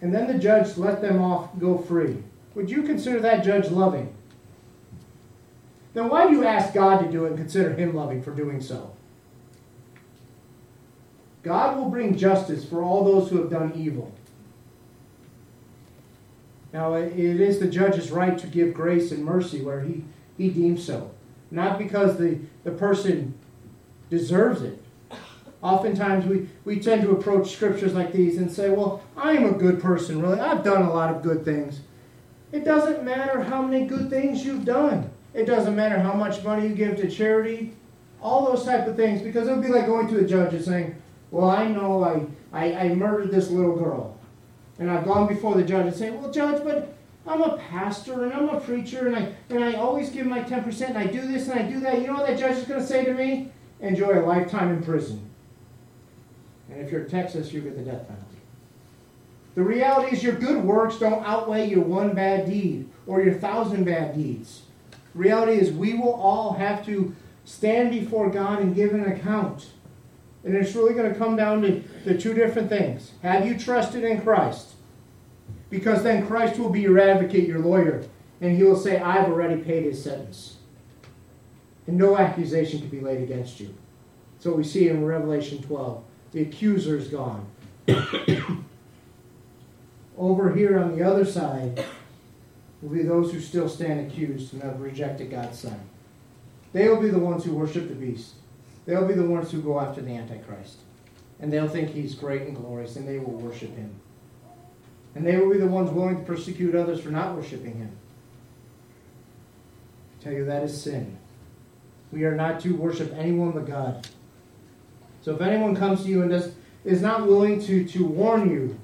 and 0.00 0.14
then 0.14 0.26
the 0.26 0.38
judge 0.38 0.78
let 0.78 1.02
them 1.02 1.20
off 1.20 1.50
go 1.58 1.76
free, 1.76 2.22
would 2.54 2.70
you 2.70 2.82
consider 2.82 3.20
that 3.20 3.44
judge 3.44 3.70
loving? 3.70 4.14
Then 5.92 6.08
why 6.08 6.26
do 6.26 6.32
you 6.32 6.44
ask 6.44 6.72
God 6.72 7.00
to 7.00 7.10
do 7.10 7.26
it 7.26 7.30
and 7.30 7.38
consider 7.38 7.74
him 7.74 7.94
loving 7.94 8.22
for 8.22 8.34
doing 8.34 8.62
so? 8.62 8.94
God 11.42 11.76
will 11.76 11.90
bring 11.90 12.16
justice 12.16 12.64
for 12.64 12.82
all 12.82 13.04
those 13.04 13.28
who 13.28 13.38
have 13.38 13.50
done 13.50 13.72
evil. 13.74 14.14
Now, 16.72 16.94
it 16.94 17.16
is 17.16 17.58
the 17.58 17.68
judge's 17.68 18.10
right 18.10 18.38
to 18.38 18.46
give 18.46 18.74
grace 18.74 19.10
and 19.10 19.24
mercy 19.24 19.62
where 19.62 19.80
he, 19.80 20.04
he 20.36 20.50
deems 20.50 20.84
so. 20.84 21.10
Not 21.50 21.78
because 21.78 22.16
the, 22.16 22.38
the 22.62 22.70
person 22.70 23.34
deserves 24.08 24.62
it, 24.62 24.80
Oftentimes 25.62 26.24
we, 26.24 26.48
we 26.64 26.80
tend 26.80 27.02
to 27.02 27.10
approach 27.10 27.52
scriptures 27.52 27.92
like 27.92 28.12
these 28.12 28.38
and 28.38 28.50
say, 28.50 28.70
well, 28.70 29.02
I 29.16 29.32
am 29.32 29.44
a 29.44 29.52
good 29.52 29.80
person, 29.80 30.22
really. 30.22 30.40
I've 30.40 30.64
done 30.64 30.82
a 30.82 30.92
lot 30.92 31.14
of 31.14 31.22
good 31.22 31.44
things. 31.44 31.80
It 32.50 32.64
doesn't 32.64 33.04
matter 33.04 33.42
how 33.42 33.62
many 33.62 33.86
good 33.86 34.08
things 34.08 34.44
you've 34.44 34.64
done. 34.64 35.10
It 35.34 35.44
doesn't 35.44 35.76
matter 35.76 35.98
how 35.98 36.14
much 36.14 36.42
money 36.42 36.66
you 36.66 36.74
give 36.74 36.96
to 36.96 37.10
charity, 37.10 37.74
all 38.22 38.46
those 38.46 38.64
type 38.64 38.86
of 38.86 38.96
things, 38.96 39.22
because 39.22 39.48
it 39.48 39.52
would 39.52 39.62
be 39.62 39.68
like 39.68 39.86
going 39.86 40.08
to 40.08 40.18
a 40.18 40.24
judge 40.24 40.54
and 40.54 40.64
saying, 40.64 41.00
well, 41.30 41.50
I 41.50 41.68
know 41.68 42.02
I, 42.02 42.26
I, 42.52 42.74
I 42.74 42.88
murdered 42.94 43.30
this 43.30 43.50
little 43.50 43.76
girl. 43.76 44.16
And 44.80 44.90
I've 44.90 45.04
gone 45.04 45.28
before 45.28 45.54
the 45.54 45.62
judge 45.62 45.86
and 45.86 45.94
say, 45.94 46.10
well, 46.10 46.32
judge, 46.32 46.64
but 46.64 46.96
I'm 47.26 47.42
a 47.42 47.58
pastor 47.58 48.24
and 48.24 48.32
I'm 48.32 48.48
a 48.48 48.58
preacher 48.60 49.06
and 49.06 49.14
I, 49.14 49.32
and 49.50 49.62
I 49.62 49.74
always 49.74 50.08
give 50.08 50.26
my 50.26 50.42
10% 50.42 50.88
and 50.88 50.98
I 50.98 51.06
do 51.06 51.20
this 51.20 51.48
and 51.48 51.60
I 51.60 51.70
do 51.70 51.80
that. 51.80 52.00
You 52.00 52.08
know 52.08 52.14
what 52.14 52.26
that 52.26 52.38
judge 52.38 52.56
is 52.56 52.64
going 52.64 52.80
to 52.80 52.86
say 52.86 53.04
to 53.04 53.12
me? 53.12 53.52
Enjoy 53.80 54.18
a 54.18 54.24
lifetime 54.24 54.70
in 54.70 54.82
prison. 54.82 55.30
And 56.70 56.80
if 56.80 56.90
you're 56.90 57.02
in 57.02 57.10
Texas, 57.10 57.52
you 57.52 57.60
get 57.60 57.76
the 57.76 57.82
death 57.82 58.08
penalty. 58.08 58.26
The 59.54 59.62
reality 59.62 60.16
is 60.16 60.22
your 60.22 60.34
good 60.34 60.64
works 60.64 60.98
don't 60.98 61.24
outweigh 61.26 61.68
your 61.68 61.84
one 61.84 62.14
bad 62.14 62.46
deed 62.46 62.88
or 63.06 63.20
your 63.22 63.34
thousand 63.34 63.84
bad 63.84 64.14
deeds. 64.14 64.62
The 65.12 65.18
reality 65.18 65.60
is 65.60 65.72
we 65.72 65.94
will 65.94 66.14
all 66.14 66.54
have 66.54 66.86
to 66.86 67.14
stand 67.44 67.90
before 67.90 68.30
God 68.30 68.60
and 68.60 68.74
give 68.74 68.94
an 68.94 69.04
account. 69.04 69.72
And 70.44 70.54
it's 70.54 70.74
really 70.74 70.94
going 70.94 71.12
to 71.12 71.18
come 71.18 71.36
down 71.36 71.62
to 71.62 71.82
the 72.04 72.16
two 72.16 72.32
different 72.32 72.68
things. 72.68 73.12
Have 73.22 73.46
you 73.46 73.58
trusted 73.58 74.04
in 74.04 74.22
Christ? 74.22 74.74
Because 75.68 76.02
then 76.02 76.26
Christ 76.26 76.58
will 76.58 76.70
be 76.70 76.80
your 76.80 76.98
advocate, 76.98 77.46
your 77.46 77.58
lawyer, 77.58 78.04
and 78.40 78.56
he 78.56 78.64
will 78.64 78.76
say, 78.76 78.98
I've 78.98 79.28
already 79.28 79.60
paid 79.60 79.84
his 79.84 80.02
sentence. 80.02 80.56
And 81.86 81.98
no 81.98 82.16
accusation 82.16 82.80
can 82.80 82.88
be 82.88 83.00
laid 83.00 83.22
against 83.22 83.60
you. 83.60 83.74
So 84.38 84.54
we 84.54 84.64
see 84.64 84.88
in 84.88 85.04
Revelation 85.04 85.62
12 85.62 86.02
the 86.32 86.42
accuser 86.42 86.96
is 86.96 87.08
gone. 87.08 87.46
Over 90.18 90.54
here 90.54 90.78
on 90.78 90.96
the 90.96 91.02
other 91.02 91.24
side 91.24 91.84
will 92.80 92.90
be 92.90 93.02
those 93.02 93.32
who 93.32 93.40
still 93.40 93.68
stand 93.68 94.10
accused 94.10 94.52
and 94.52 94.62
have 94.62 94.80
rejected 94.80 95.30
God's 95.30 95.58
Son. 95.58 95.80
They 96.72 96.88
will 96.88 97.00
be 97.00 97.08
the 97.08 97.18
ones 97.18 97.44
who 97.44 97.54
worship 97.54 97.88
the 97.88 97.94
beast. 97.94 98.34
They'll 98.90 99.06
be 99.06 99.14
the 99.14 99.22
ones 99.22 99.52
who 99.52 99.62
go 99.62 99.78
after 99.78 100.02
the 100.02 100.16
Antichrist. 100.16 100.78
And 101.38 101.52
they'll 101.52 101.68
think 101.68 101.90
he's 101.90 102.16
great 102.16 102.42
and 102.42 102.56
glorious, 102.56 102.96
and 102.96 103.06
they 103.06 103.20
will 103.20 103.38
worship 103.38 103.76
him. 103.76 103.94
And 105.14 105.24
they 105.24 105.38
will 105.38 105.48
be 105.48 105.60
the 105.60 105.68
ones 105.68 105.92
willing 105.92 106.16
to 106.18 106.24
persecute 106.24 106.74
others 106.74 107.00
for 107.00 107.10
not 107.10 107.36
worshiping 107.36 107.76
him. 107.76 107.92
I 110.18 110.24
tell 110.24 110.32
you, 110.32 110.44
that 110.44 110.64
is 110.64 110.82
sin. 110.82 111.16
We 112.10 112.24
are 112.24 112.34
not 112.34 112.58
to 112.62 112.74
worship 112.74 113.14
anyone 113.16 113.52
but 113.52 113.68
God. 113.68 114.08
So 115.22 115.36
if 115.36 115.40
anyone 115.40 115.76
comes 115.76 116.02
to 116.02 116.08
you 116.08 116.22
and 116.22 116.30
does, 116.32 116.52
is 116.84 117.00
not 117.00 117.28
willing 117.28 117.64
to, 117.66 117.84
to 117.84 118.04
warn 118.04 118.50
you 118.50 118.76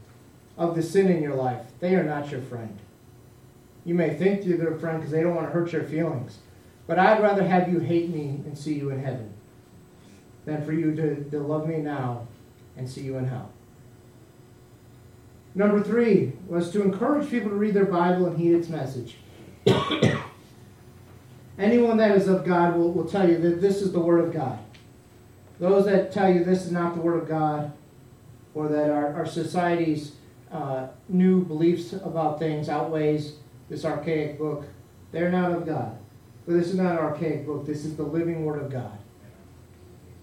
of 0.57 0.77
the 0.77 0.85
sin 0.85 1.11
in 1.11 1.21
your 1.21 1.35
life, 1.35 1.67
they 1.81 1.97
are 1.97 2.05
not 2.05 2.31
your 2.31 2.43
friend. 2.43 2.79
You 3.85 3.97
may 3.97 4.15
think 4.15 4.45
they're 4.45 4.73
a 4.73 4.79
friend 4.79 4.99
because 4.99 5.11
they 5.11 5.23
don't 5.25 5.35
want 5.35 5.49
to 5.49 5.53
hurt 5.53 5.73
your 5.73 5.83
feelings. 5.83 6.39
But 6.87 7.01
I'd 7.01 7.21
rather 7.21 7.43
have 7.43 7.69
you 7.69 7.81
hate 7.81 8.09
me 8.09 8.41
and 8.47 8.57
see 8.57 8.75
you 8.75 8.91
in 8.91 9.03
heaven 9.03 9.33
than 10.47 10.65
for 10.65 10.73
you 10.73 10.95
to, 10.97 11.23
to 11.31 11.39
love 11.41 11.69
me 11.69 11.77
now 11.79 12.27
and 12.77 12.89
see 12.89 13.03
you 13.03 13.19
in 13.19 13.27
hell. 13.27 13.51
Number 15.55 15.83
three 15.83 16.33
was 16.47 16.71
to 16.71 16.83
encourage 16.83 17.29
people 17.31 17.51
to 17.51 17.57
read 17.57 17.75
their 17.75 17.85
Bible 17.85 18.27
and 18.27 18.39
heed 18.39 18.55
its 18.55 18.69
message. 18.69 19.17
Anyone 21.59 21.97
that 21.97 22.13
is 22.13 22.29
of 22.29 22.45
God 22.45 22.77
will, 22.77 22.93
will 22.93 23.09
tell 23.09 23.29
you 23.29 23.39
that 23.39 23.61
this 23.61 23.83
is 23.83 23.93
the 23.93 24.01
Word 24.01 24.25
of 24.25 24.33
God. 24.33 24.59
Those 25.59 25.87
that 25.87 26.13
tell 26.13 26.33
you 26.33 26.45
this 26.45 26.65
is 26.67 26.73
not 26.73 26.95
the 26.95 27.01
Word 27.01 27.23
of 27.23 27.29
God, 27.29 27.73
or 28.55 28.69
that 28.69 28.91
our, 28.91 29.15
our 29.15 29.27
society's 29.27 30.13
uh, 30.53 30.89
new 31.09 31.43
beliefs 31.43 31.95
about 31.95 32.39
things 32.39 32.69
outweighs 32.69 33.37
this 33.71 33.85
archaic 33.85 34.39
book, 34.39 34.65
they're 35.13 35.33
not 35.33 35.51
of 35.53 35.67
God. 35.67 35.97
But 36.47 36.55
this 36.55 36.69
is 36.69 36.75
not 36.75 36.93
an 36.93 36.99
archaic 36.99 37.47
book, 37.47 37.67
this 37.67 37.87
is 37.87 37.97
the 37.97 38.03
living 38.03 38.45
Word 38.45 38.63
of 38.63 38.71
God. 38.71 38.99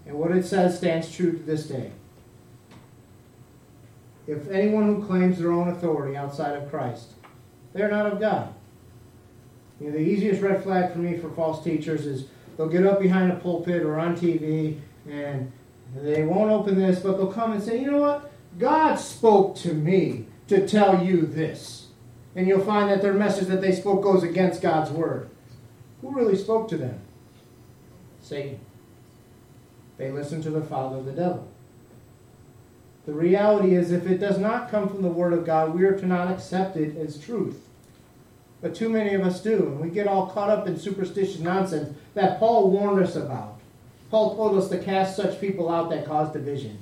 And 0.06 0.16
what 0.16 0.32
it 0.32 0.44
says 0.44 0.76
stands 0.76 1.14
true 1.14 1.32
to 1.32 1.38
this 1.38 1.66
day. 1.66 1.90
If 4.26 4.50
anyone 4.50 4.86
who 4.86 5.06
claims 5.06 5.38
their 5.38 5.52
own 5.52 5.68
authority 5.68 6.16
outside 6.16 6.54
of 6.56 6.70
Christ, 6.70 7.12
they're 7.72 7.90
not 7.90 8.06
of 8.06 8.20
God. 8.20 8.54
You 9.80 9.88
know, 9.88 9.92
the 9.92 9.98
easiest 9.98 10.40
red 10.40 10.62
flag 10.62 10.92
for 10.92 10.98
me 10.98 11.18
for 11.18 11.30
false 11.30 11.62
teachers 11.62 12.06
is 12.06 12.26
they'll 12.56 12.68
get 12.68 12.86
up 12.86 13.00
behind 13.00 13.32
a 13.32 13.36
pulpit 13.36 13.82
or 13.82 13.98
on 13.98 14.16
TV 14.16 14.78
and 15.08 15.52
they 15.94 16.22
won't 16.22 16.50
open 16.50 16.78
this, 16.78 17.00
but 17.00 17.16
they'll 17.16 17.32
come 17.32 17.52
and 17.52 17.62
say, 17.62 17.80
you 17.80 17.90
know 17.90 18.00
what? 18.00 18.32
God 18.58 18.96
spoke 18.96 19.56
to 19.56 19.74
me 19.74 20.26
to 20.48 20.66
tell 20.66 21.04
you 21.04 21.22
this. 21.22 21.88
And 22.36 22.48
you'll 22.48 22.64
find 22.64 22.90
that 22.90 23.02
their 23.02 23.12
message 23.12 23.48
that 23.48 23.60
they 23.60 23.72
spoke 23.72 24.02
goes 24.02 24.22
against 24.22 24.62
God's 24.62 24.90
word. 24.90 25.28
Who 26.00 26.10
really 26.12 26.36
spoke 26.36 26.68
to 26.68 26.76
them? 26.76 27.00
Satan. 28.20 28.60
They 29.96 30.10
listen 30.10 30.42
to 30.42 30.50
the 30.50 30.62
father, 30.62 30.98
of 30.98 31.04
the 31.04 31.12
devil. 31.12 31.48
The 33.06 33.12
reality 33.12 33.74
is, 33.74 33.92
if 33.92 34.06
it 34.06 34.18
does 34.18 34.38
not 34.38 34.70
come 34.70 34.88
from 34.88 35.02
the 35.02 35.08
Word 35.08 35.32
of 35.32 35.44
God, 35.44 35.74
we 35.74 35.84
are 35.84 35.98
to 35.98 36.06
not 36.06 36.32
accept 36.32 36.76
it 36.76 36.96
as 36.96 37.18
truth. 37.18 37.60
But 38.62 38.74
too 38.74 38.88
many 38.88 39.14
of 39.14 39.22
us 39.22 39.42
do, 39.42 39.66
and 39.66 39.80
we 39.80 39.90
get 39.90 40.06
all 40.06 40.28
caught 40.28 40.48
up 40.48 40.66
in 40.66 40.78
superstitious 40.78 41.40
nonsense 41.40 41.94
that 42.14 42.38
Paul 42.38 42.70
warned 42.70 43.04
us 43.04 43.14
about. 43.14 43.60
Paul 44.10 44.34
told 44.36 44.56
us 44.56 44.70
to 44.70 44.82
cast 44.82 45.16
such 45.16 45.40
people 45.40 45.70
out 45.70 45.90
that 45.90 46.06
cause 46.06 46.32
division, 46.32 46.78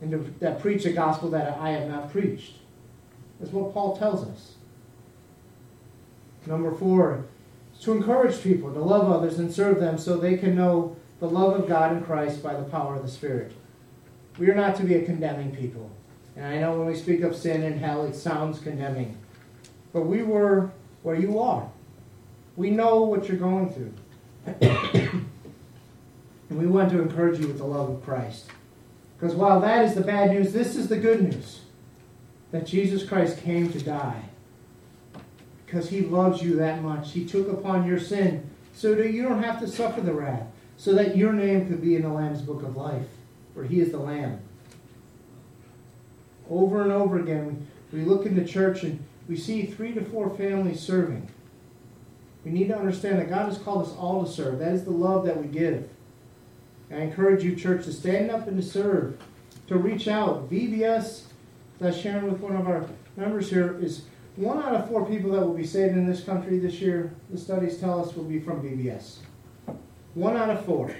and 0.00 0.10
to, 0.10 0.34
that 0.40 0.60
preach 0.60 0.84
a 0.84 0.92
gospel 0.92 1.30
that 1.30 1.56
I 1.58 1.70
have 1.70 1.88
not 1.88 2.10
preached. 2.10 2.54
That's 3.38 3.52
what 3.52 3.72
Paul 3.72 3.96
tells 3.96 4.26
us. 4.26 4.54
Number 6.46 6.72
four, 6.72 7.26
is 7.74 7.80
to 7.84 7.92
encourage 7.92 8.42
people 8.42 8.72
to 8.72 8.80
love 8.80 9.10
others 9.10 9.38
and 9.38 9.52
serve 9.52 9.78
them 9.78 9.98
so 9.98 10.16
they 10.16 10.36
can 10.36 10.56
know 10.56 10.96
the 11.22 11.28
love 11.28 11.54
of 11.56 11.68
God 11.68 11.96
in 11.96 12.02
Christ 12.02 12.42
by 12.42 12.52
the 12.52 12.64
power 12.64 12.96
of 12.96 13.02
the 13.02 13.08
Spirit. 13.08 13.52
We 14.38 14.50
are 14.50 14.56
not 14.56 14.74
to 14.76 14.82
be 14.82 14.96
a 14.96 15.04
condemning 15.04 15.54
people. 15.54 15.88
And 16.34 16.44
I 16.44 16.58
know 16.58 16.76
when 16.76 16.88
we 16.88 16.96
speak 16.96 17.20
of 17.20 17.36
sin 17.36 17.62
and 17.62 17.78
hell, 17.78 18.04
it 18.04 18.16
sounds 18.16 18.58
condemning. 18.58 19.16
But 19.92 20.00
we 20.00 20.24
were 20.24 20.72
where 21.04 21.14
you 21.14 21.38
are. 21.38 21.70
We 22.56 22.70
know 22.70 23.02
what 23.02 23.28
you're 23.28 23.36
going 23.36 23.70
through. 23.72 23.94
and 24.68 25.28
we 26.50 26.66
want 26.66 26.90
to 26.90 27.00
encourage 27.00 27.38
you 27.38 27.46
with 27.46 27.58
the 27.58 27.66
love 27.66 27.88
of 27.88 28.04
Christ. 28.04 28.46
Because 29.16 29.36
while 29.36 29.60
that 29.60 29.84
is 29.84 29.94
the 29.94 30.00
bad 30.00 30.32
news, 30.32 30.52
this 30.52 30.74
is 30.74 30.88
the 30.88 30.98
good 30.98 31.22
news 31.22 31.60
that 32.50 32.66
Jesus 32.66 33.08
Christ 33.08 33.38
came 33.38 33.70
to 33.70 33.80
die. 33.80 34.24
Because 35.64 35.88
he 35.88 36.00
loves 36.00 36.42
you 36.42 36.56
that 36.56 36.82
much. 36.82 37.12
He 37.12 37.24
took 37.24 37.48
upon 37.48 37.86
your 37.86 38.00
sin 38.00 38.50
so 38.74 38.96
that 38.96 39.12
you 39.12 39.22
don't 39.22 39.44
have 39.44 39.60
to 39.60 39.68
suffer 39.68 40.00
the 40.00 40.12
wrath, 40.12 40.48
so 40.82 40.92
that 40.94 41.16
your 41.16 41.32
name 41.32 41.68
could 41.68 41.80
be 41.80 41.94
in 41.94 42.02
the 42.02 42.08
Lamb's 42.08 42.42
book 42.42 42.64
of 42.64 42.76
life 42.76 43.06
for 43.54 43.62
he 43.62 43.78
is 43.78 43.92
the 43.92 43.98
Lamb. 43.98 44.40
Over 46.50 46.82
and 46.82 46.90
over 46.90 47.20
again, 47.20 47.68
we 47.92 48.00
look 48.00 48.26
in 48.26 48.34
the 48.34 48.44
church 48.44 48.82
and 48.82 48.98
we 49.28 49.36
see 49.36 49.64
three 49.64 49.92
to 49.94 50.04
four 50.04 50.36
families 50.36 50.80
serving. 50.80 51.28
We 52.44 52.50
need 52.50 52.66
to 52.66 52.76
understand 52.76 53.20
that 53.20 53.28
God 53.28 53.46
has 53.46 53.58
called 53.58 53.86
us 53.86 53.94
all 53.96 54.24
to 54.24 54.30
serve. 54.30 54.58
That 54.58 54.72
is 54.72 54.82
the 54.82 54.90
love 54.90 55.24
that 55.26 55.40
we 55.40 55.46
give. 55.46 55.88
I 56.90 56.96
encourage 56.96 57.44
you, 57.44 57.54
church, 57.54 57.84
to 57.84 57.92
stand 57.92 58.32
up 58.32 58.48
and 58.48 58.60
to 58.60 58.68
serve, 58.68 59.22
to 59.68 59.78
reach 59.78 60.08
out. 60.08 60.50
VBS, 60.50 61.26
I 61.80 61.92
sharing 61.92 62.28
with 62.28 62.40
one 62.40 62.56
of 62.56 62.66
our 62.66 62.86
members 63.16 63.48
here, 63.48 63.78
is 63.80 64.02
one 64.34 64.58
out 64.58 64.74
of 64.74 64.88
four 64.88 65.06
people 65.06 65.30
that 65.30 65.46
will 65.46 65.54
be 65.54 65.64
saved 65.64 65.96
in 65.96 66.08
this 66.08 66.24
country 66.24 66.58
this 66.58 66.80
year, 66.80 67.14
the 67.30 67.38
studies 67.38 67.78
tell 67.78 68.04
us, 68.04 68.16
will 68.16 68.24
be 68.24 68.40
from 68.40 68.60
VBS. 68.62 69.18
One 70.14 70.36
out 70.36 70.50
of 70.50 70.64
four. 70.64 70.94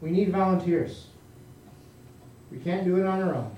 We 0.00 0.10
need 0.10 0.30
volunteers. 0.30 1.08
We 2.50 2.58
can't 2.58 2.84
do 2.84 2.96
it 2.96 3.06
on 3.06 3.20
our 3.20 3.34
own. 3.34 3.54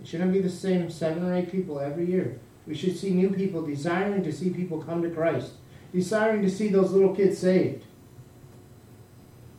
It 0.00 0.06
shouldn't 0.06 0.32
be 0.32 0.40
the 0.40 0.50
same 0.50 0.90
seven 0.90 1.24
or 1.24 1.34
eight 1.34 1.50
people 1.50 1.80
every 1.80 2.06
year. 2.06 2.38
We 2.66 2.74
should 2.74 2.96
see 2.96 3.10
new 3.10 3.30
people, 3.30 3.62
desiring 3.62 4.24
to 4.24 4.32
see 4.32 4.50
people 4.50 4.82
come 4.82 5.02
to 5.02 5.10
Christ, 5.10 5.52
desiring 5.92 6.42
to 6.42 6.50
see 6.50 6.68
those 6.68 6.90
little 6.90 7.14
kids 7.14 7.38
saved. 7.38 7.84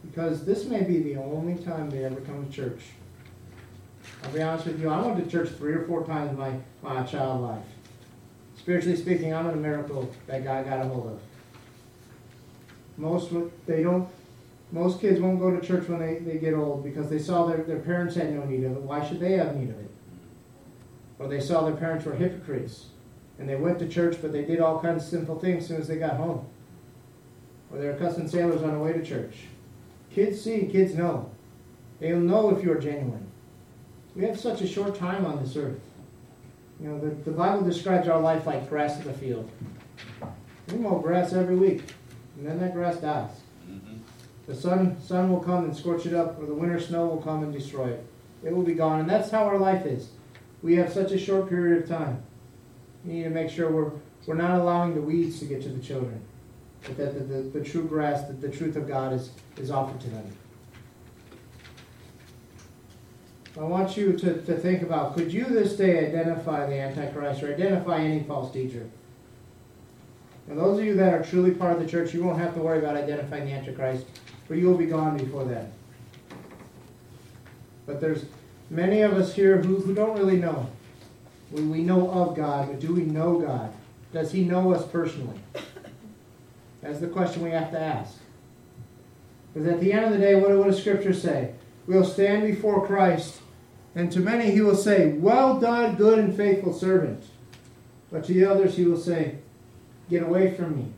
Because 0.06 0.46
this 0.46 0.66
may 0.66 0.84
be 0.84 1.00
the 1.00 1.16
only 1.16 1.56
time 1.64 1.90
they 1.90 2.04
ever 2.04 2.20
come 2.22 2.46
to 2.46 2.52
church. 2.52 2.82
I'll 4.24 4.32
be 4.32 4.42
honest 4.42 4.66
with 4.66 4.82
you, 4.82 4.90
I 4.90 5.02
went 5.02 5.24
to 5.24 5.30
church 5.30 5.50
three 5.50 5.74
or 5.74 5.86
four 5.86 6.06
times 6.06 6.32
in 6.32 6.38
my, 6.38 6.58
my 6.82 7.04
child 7.04 7.42
life. 7.42 7.66
Spiritually 8.58 8.98
speaking, 8.98 9.34
I'm 9.34 9.48
in 9.48 9.54
a 9.54 9.58
miracle 9.58 10.12
that 10.28 10.44
God 10.44 10.66
got 10.66 10.82
a 10.82 10.84
hold 10.84 11.08
of. 11.08 11.20
Most 12.98 13.32
they 13.66 13.84
don't 13.84 14.10
most 14.72 15.00
kids 15.00 15.22
won't 15.22 15.40
go 15.40 15.56
to 15.56 15.66
church 15.66 15.88
when 15.88 16.00
they, 16.00 16.20
they 16.20 16.40
get 16.40 16.54
old 16.54 16.84
because 16.84 17.10
they 17.10 17.20
saw 17.20 17.46
their, 17.46 17.64
their 17.64 17.80
parents 17.80 18.16
had 18.16 18.34
no 18.34 18.44
need 18.44 18.66
of 18.66 18.74
it. 18.74 18.82
Why 18.82 19.08
should 19.08 19.20
they 19.20 19.34
have 19.34 19.56
need 19.56 19.70
of 19.70 19.80
it? 19.80 19.92
Or 21.20 21.28
they 21.28 21.40
saw 21.40 21.64
their 21.64 21.76
parents 21.76 22.06
were 22.06 22.16
hypocrites 22.16 22.88
and 23.40 23.48
they 23.48 23.56
went 23.56 23.80
to 23.80 23.88
church 23.88 24.18
but 24.22 24.34
they 24.34 24.44
did 24.44 24.60
all 24.60 24.82
kinds 24.82 25.04
of 25.04 25.10
sinful 25.10 25.40
things 25.40 25.64
as 25.64 25.68
soon 25.70 25.82
as 25.82 25.88
they 25.88 25.98
got 25.98 26.18
home. 26.18 26.46
Or 27.72 27.80
they 27.80 27.88
were 27.88 27.96
cussing 27.96 28.28
sailors 28.28 28.62
on 28.62 28.74
the 28.74 28.80
way 28.80 28.94
to 28.94 29.06
church. 29.06 29.36
Kids 30.12 30.42
see, 30.42 30.68
kids 30.68 30.96
know. 30.96 31.32
They'll 32.00 32.20
know 32.20 32.56
if 32.56 32.64
you're 32.64 32.80
genuine. 32.80 33.28
We 34.16 34.24
have 34.24 34.40
such 34.40 34.62
a 34.62 34.68
short 34.68 34.96
time 34.96 35.26
on 35.26 35.44
this 35.44 35.56
earth. 35.56 35.80
You 36.80 36.90
know, 36.90 37.00
the, 37.00 37.10
the 37.10 37.32
Bible 37.32 37.62
describes 37.62 38.08
our 38.08 38.20
life 38.20 38.46
like 38.46 38.70
grass 38.70 39.00
in 39.00 39.06
the 39.06 39.14
field. 39.14 39.50
We 40.72 40.78
mow 40.78 41.00
grass 41.00 41.34
every 41.34 41.56
week, 41.56 41.84
and 42.38 42.46
then 42.46 42.60
that 42.60 42.74
grass 42.74 42.98
dies. 42.98 43.32
Mm-hmm. 43.70 43.98
The 44.46 44.56
sun, 44.56 45.02
sun 45.02 45.32
will 45.32 45.40
come 45.40 45.66
and 45.66 45.76
scorch 45.76 46.06
it 46.06 46.14
up, 46.14 46.40
or 46.40 46.46
the 46.46 46.54
winter 46.54 46.80
snow 46.80 47.08
will 47.08 47.22
come 47.22 47.44
and 47.44 47.52
destroy 47.52 47.90
it. 47.90 48.06
It 48.44 48.56
will 48.56 48.64
be 48.64 48.74
gone. 48.74 49.02
And 49.02 49.10
that's 49.10 49.30
how 49.30 49.44
our 49.46 49.58
life 49.58 49.86
is. 49.86 50.10
We 50.62 50.76
have 50.76 50.92
such 50.92 51.12
a 51.12 51.18
short 51.18 51.50
period 51.50 51.84
of 51.84 51.90
time. 51.90 52.24
We 53.04 53.14
need 53.14 53.24
to 53.24 53.30
make 53.30 53.50
sure 53.50 53.70
we're, 53.70 53.92
we're 54.26 54.36
not 54.36 54.60
allowing 54.60 54.96
the 54.96 55.02
weeds 55.02 55.40
to 55.40 55.46
get 55.46 55.62
to 55.64 55.70
the 55.70 55.82
children, 55.82 56.22
but 56.84 56.98
that 56.98 57.14
the, 57.14 57.20
the, 57.20 57.60
the 57.60 57.64
true 57.64 57.86
grass, 57.86 58.24
the, 58.28 58.34
the 58.34 58.50
truth 58.50 58.76
of 58.76 58.88
God 58.88 59.14
is, 59.14 59.32
is 59.58 59.72
offered 59.72 60.00
to 60.02 60.10
them. 60.10 60.38
I 63.58 63.64
want 63.64 63.98
you 63.98 64.14
to, 64.14 64.42
to 64.44 64.56
think 64.56 64.84
about 64.84 65.16
could 65.16 65.34
you 65.34 65.46
this 65.46 65.76
day 65.76 66.06
identify 66.08 66.68
the 66.68 66.76
Antichrist 66.76 67.42
or 67.42 67.54
identify 67.54 67.98
any 68.00 68.24
false 68.24 68.54
teacher? 68.54 68.88
And 70.48 70.58
those 70.58 70.80
of 70.80 70.86
you 70.86 70.96
that 70.96 71.14
are 71.14 71.24
truly 71.24 71.52
part 71.52 71.74
of 71.74 71.80
the 71.80 71.88
church, 71.88 72.14
you 72.14 72.24
won't 72.24 72.40
have 72.40 72.54
to 72.54 72.62
worry 72.62 72.80
about 72.80 72.96
identifying 72.96 73.46
the 73.46 73.52
Antichrist 73.52 74.06
for 74.48 74.56
you 74.56 74.68
will 74.68 74.78
be 74.78 74.86
gone 74.86 75.18
before 75.18 75.44
then. 75.44 75.72
But 77.86 78.00
there's 78.00 78.26
many 78.70 79.02
of 79.02 79.14
us 79.14 79.34
here 79.34 79.62
who, 79.62 79.78
who 79.78 79.94
don't 79.94 80.18
really 80.18 80.38
know. 80.38 80.70
We, 81.52 81.62
we 81.64 81.84
know 81.84 82.10
of 82.10 82.36
God, 82.36 82.68
but 82.70 82.80
do 82.80 82.94
we 82.94 83.04
know 83.04 83.40
God? 83.40 83.74
Does 84.14 84.32
He 84.32 84.44
know 84.44 84.74
us 84.74 84.88
personally? 84.88 85.40
That's 86.82 87.00
the 87.00 87.08
question 87.08 87.44
we 87.44 87.52
have 87.52 87.72
to 87.72 87.80
ask. 87.80 88.18
Because 89.54 89.68
at 89.68 89.80
the 89.82 89.92
end 89.92 90.06
of 90.06 90.12
the 90.12 90.18
day, 90.18 90.36
what, 90.36 90.56
what 90.58 90.68
does 90.68 90.80
Scripture 90.80 91.14
say? 91.14 91.54
We'll 91.86 92.06
stand 92.06 92.44
before 92.44 92.86
Christ, 92.86 93.40
and 93.96 94.12
to 94.12 94.20
many 94.20 94.52
he 94.52 94.62
will 94.62 94.76
say, 94.76 95.14
Well 95.14 95.60
done, 95.60 95.96
good 95.96 96.20
and 96.20 96.36
faithful 96.36 96.74
servant. 96.74 97.24
But 98.12 98.26
to 98.26 98.34
the 98.34 98.46
others 98.46 98.78
he 98.78 98.86
will 98.86 99.00
say, 99.00 99.40
Get 100.10 100.24
away 100.24 100.54
from 100.54 100.76
me. 100.76 100.94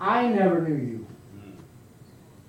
I 0.00 0.26
never 0.28 0.60
knew 0.60 0.74
you. 0.74 1.06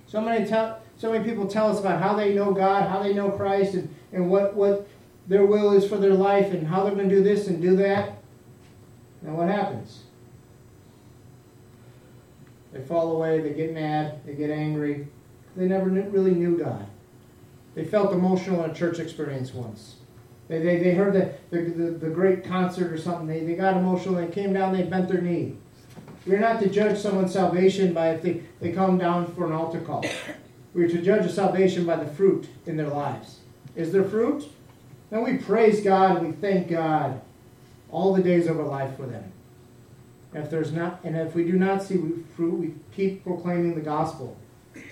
So 0.06 0.20
many, 0.20 0.46
tell, 0.46 0.80
so 0.96 1.12
many 1.12 1.24
people 1.24 1.46
tell 1.46 1.70
us 1.70 1.80
about 1.80 2.02
how 2.02 2.14
they 2.14 2.34
know 2.34 2.52
God, 2.52 2.88
how 2.88 3.02
they 3.02 3.14
know 3.14 3.30
Christ, 3.30 3.74
and, 3.74 3.94
and 4.12 4.30
what, 4.30 4.54
what 4.54 4.88
their 5.26 5.46
will 5.46 5.72
is 5.72 5.88
for 5.88 5.96
their 5.96 6.14
life, 6.14 6.52
and 6.52 6.66
how 6.66 6.84
they're 6.84 6.94
going 6.94 7.08
to 7.08 7.14
do 7.14 7.22
this 7.22 7.46
and 7.46 7.62
do 7.62 7.76
that. 7.76 8.18
Now, 9.22 9.34
what 9.34 9.48
happens? 9.48 10.02
They 12.72 12.80
fall 12.80 13.12
away, 13.12 13.40
they 13.40 13.52
get 13.52 13.72
mad, 13.72 14.20
they 14.26 14.34
get 14.34 14.50
angry. 14.50 15.08
They 15.56 15.66
never 15.66 15.90
knew, 15.90 16.02
really 16.04 16.32
knew 16.32 16.58
God. 16.58 16.86
They 17.74 17.84
felt 17.84 18.12
emotional 18.12 18.64
in 18.64 18.70
a 18.70 18.74
church 18.74 18.98
experience 18.98 19.52
once. 19.52 19.96
They, 20.48 20.58
they, 20.58 20.78
they 20.78 20.94
heard 20.94 21.14
the, 21.14 21.32
the, 21.50 21.70
the, 21.70 21.90
the 21.92 22.08
great 22.08 22.44
concert 22.44 22.92
or 22.92 22.98
something. 22.98 23.26
They, 23.26 23.44
they 23.44 23.54
got 23.54 23.76
emotional, 23.76 24.16
they 24.16 24.26
came 24.26 24.52
down, 24.52 24.74
they 24.74 24.82
bent 24.82 25.08
their 25.08 25.20
knee. 25.20 25.56
We're 26.26 26.38
not 26.38 26.60
to 26.60 26.68
judge 26.68 26.98
someone's 26.98 27.32
salvation 27.32 27.92
by 27.92 28.10
if 28.10 28.22
they, 28.22 28.42
they 28.60 28.72
come 28.72 28.98
down 28.98 29.34
for 29.34 29.46
an 29.46 29.52
altar 29.52 29.80
call. 29.80 30.04
We're 30.74 30.88
to 30.88 31.02
judge 31.02 31.26
a 31.26 31.32
salvation 31.32 31.84
by 31.84 31.96
the 31.96 32.10
fruit 32.10 32.48
in 32.66 32.76
their 32.76 32.88
lives. 32.88 33.40
Is 33.74 33.92
there 33.92 34.04
fruit? 34.04 34.48
Then 35.10 35.24
we 35.24 35.36
praise 35.36 35.82
God 35.82 36.18
and 36.18 36.28
we 36.28 36.32
thank 36.32 36.68
God 36.68 37.20
all 37.90 38.14
the 38.14 38.22
days 38.22 38.46
of 38.46 38.58
our 38.58 38.66
life 38.66 38.96
for 38.96 39.06
them. 39.06 39.32
If 40.34 40.48
there's 40.48 40.72
not, 40.72 41.00
and 41.04 41.14
if 41.16 41.34
we 41.34 41.44
do 41.44 41.52
not 41.52 41.82
see 41.82 42.00
fruit, 42.34 42.54
we 42.54 42.74
keep 42.94 43.22
proclaiming 43.22 43.74
the 43.74 43.82
gospel 43.82 44.36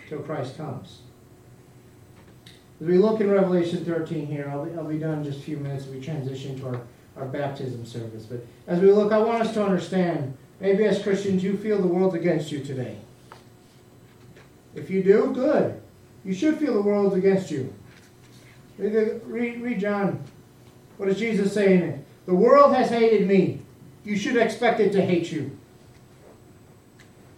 till 0.08 0.18
Christ 0.18 0.56
comes. 0.56 1.00
As 2.80 2.86
we 2.86 2.98
look 2.98 3.20
in 3.20 3.30
Revelation 3.30 3.84
13 3.84 4.26
here, 4.26 4.50
I'll 4.50 4.64
be, 4.64 4.74
I'll 4.76 4.84
be 4.84 4.98
done 4.98 5.18
in 5.18 5.24
just 5.24 5.38
a 5.38 5.42
few 5.42 5.56
minutes 5.56 5.86
we 5.86 6.00
transition 6.00 6.58
to 6.60 6.66
our, 6.66 6.80
our 7.16 7.26
baptism 7.26 7.86
service. 7.86 8.24
But 8.24 8.44
as 8.66 8.80
we 8.80 8.92
look, 8.92 9.12
I 9.12 9.18
want 9.18 9.42
us 9.42 9.54
to 9.54 9.64
understand 9.64 10.36
maybe 10.60 10.84
as 10.84 11.02
Christians, 11.02 11.42
you 11.42 11.56
feel 11.56 11.80
the 11.80 11.88
world's 11.88 12.14
against 12.14 12.52
you 12.52 12.62
today. 12.62 12.96
If 14.74 14.90
you 14.90 15.02
do, 15.02 15.32
good. 15.32 15.80
You 16.24 16.34
should 16.34 16.58
feel 16.58 16.74
the 16.74 16.82
world's 16.82 17.16
against 17.16 17.50
you. 17.50 17.72
Read, 18.78 19.60
read, 19.60 19.80
John. 19.80 20.22
What 20.96 21.06
does 21.06 21.18
Jesus 21.18 21.52
say 21.52 21.76
in 21.76 21.82
it? 21.82 22.06
The 22.26 22.34
world 22.34 22.74
has 22.74 22.90
hated 22.90 23.26
me. 23.26 23.62
You 24.04 24.16
should 24.16 24.36
expect 24.36 24.80
it 24.80 24.92
to 24.92 25.04
hate 25.04 25.32
you. 25.32 25.56